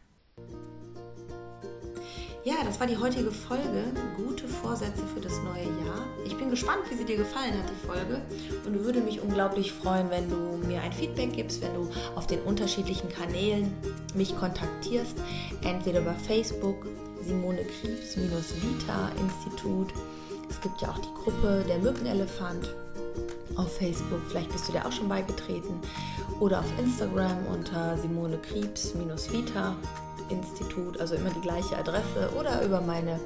Ja, 2.46 2.58
das 2.64 2.80
war 2.80 2.86
die 2.86 2.96
heutige 2.96 3.32
Folge. 3.32 3.86
Gute 4.16 4.48
Vorsätze 4.48 5.02
für 5.16 5.20
das 5.20 5.34
neue 5.40 5.64
Jahr. 5.84 6.06
Ich 6.28 6.38
bin 6.38 6.52
gespannt, 6.52 6.84
wie 6.92 6.96
sie 6.96 7.04
dir 7.04 7.18
gefallen 7.18 7.54
hat, 7.54 7.68
die 7.72 7.88
Folge. 7.88 8.22
Und 8.68 8.86
würde 8.86 9.02
mich 9.02 9.20
unglaublich 9.20 9.74
freuen, 9.74 10.12
wenn 10.12 10.30
du 10.30 10.68
mir 10.68 10.80
ein 10.80 10.94
Feedback 10.94 11.34
gibst, 11.34 11.64
wenn 11.64 11.74
du 11.74 11.90
auf 12.14 12.28
den 12.28 12.40
unterschiedlichen 12.42 13.10
Kanälen 13.10 13.74
mich 14.14 14.38
kontaktierst. 14.38 15.18
Entweder 15.64 16.02
über 16.02 16.14
Facebook, 16.14 16.86
Simone 17.24 17.64
Kriebs-Vita 17.82 19.10
Institut. 19.20 19.92
Es 20.48 20.62
gibt 20.62 20.80
ja 20.82 20.92
auch 20.92 21.00
die 21.00 21.14
Gruppe 21.24 21.66
Der 21.68 21.80
Mückenelefant 21.80 22.76
auf 23.56 23.76
Facebook. 23.76 24.22
Vielleicht 24.30 24.52
bist 24.52 24.68
du 24.68 24.74
da 24.74 24.86
auch 24.86 24.92
schon 24.92 25.10
beigetreten. 25.10 25.82
Oder 26.40 26.60
auf 26.60 26.80
Instagram 26.80 27.44
unter 27.52 27.98
Simone 27.98 28.38
Kriebs-Vita 28.38 29.76
Institut, 30.30 31.00
also 31.00 31.16
immer 31.16 31.30
die 31.30 31.42
gleiche 31.42 31.78
Adresse 31.78 32.30
oder 32.38 32.64
über 32.64 32.82
meine 32.82 33.20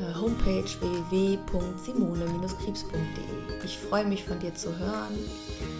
äh, 0.00 0.14
Homepage 0.20 0.64
www.simone-krebs.de. 0.80 3.64
Ich 3.64 3.78
freue 3.78 4.04
mich 4.06 4.24
von 4.24 4.38
dir 4.38 4.54
zu 4.54 4.78
hören 4.78 5.18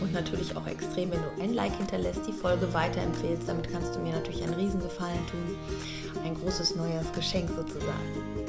und 0.01 0.13
natürlich 0.13 0.57
auch 0.57 0.67
extrem, 0.67 1.11
wenn 1.11 1.21
du 1.21 1.43
ein 1.43 1.53
Like 1.55 1.77
hinterlässt, 1.77 2.27
die 2.27 2.33
Folge 2.33 2.75
weiterempfehlst. 2.75 3.49
Damit 3.49 3.71
kannst 3.73 3.95
du 3.95 4.01
mir 4.01 4.13
natürlich 4.13 4.43
einen 4.43 4.55
Riesengefallen 4.55 5.27
tun. 5.27 5.57
Ein 6.25 6.35
großes 6.35 6.75
neues 6.77 7.11
Geschenk 7.13 7.49
sozusagen. 7.57 8.47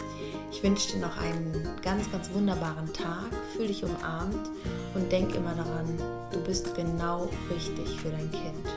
Ich 0.52 0.62
wünsche 0.62 0.92
dir 0.92 1.00
noch 1.00 1.18
einen 1.18 1.68
ganz, 1.82 2.12
ganz 2.12 2.30
wunderbaren 2.34 2.92
Tag. 2.94 3.30
Fühl 3.56 3.68
dich 3.68 3.84
umarmt 3.84 4.50
und 4.94 5.12
denk 5.12 5.34
immer 5.34 5.56
daran, 5.56 5.98
du 6.32 6.44
bist 6.44 6.76
genau 6.76 7.30
richtig 7.50 8.00
für 8.02 8.10
dein 8.10 8.30
Kind. 8.32 8.68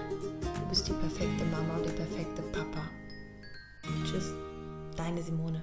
Du 0.65 0.71
bist 0.71 0.89
die 0.89 0.93
perfekte 0.93 1.45
Mama 1.45 1.77
und 1.77 1.85
der 1.85 1.93
perfekte 1.93 2.41
Papa. 2.51 2.89
Tschüss, 4.07 4.33
deine 4.97 5.23
Simone. 5.23 5.63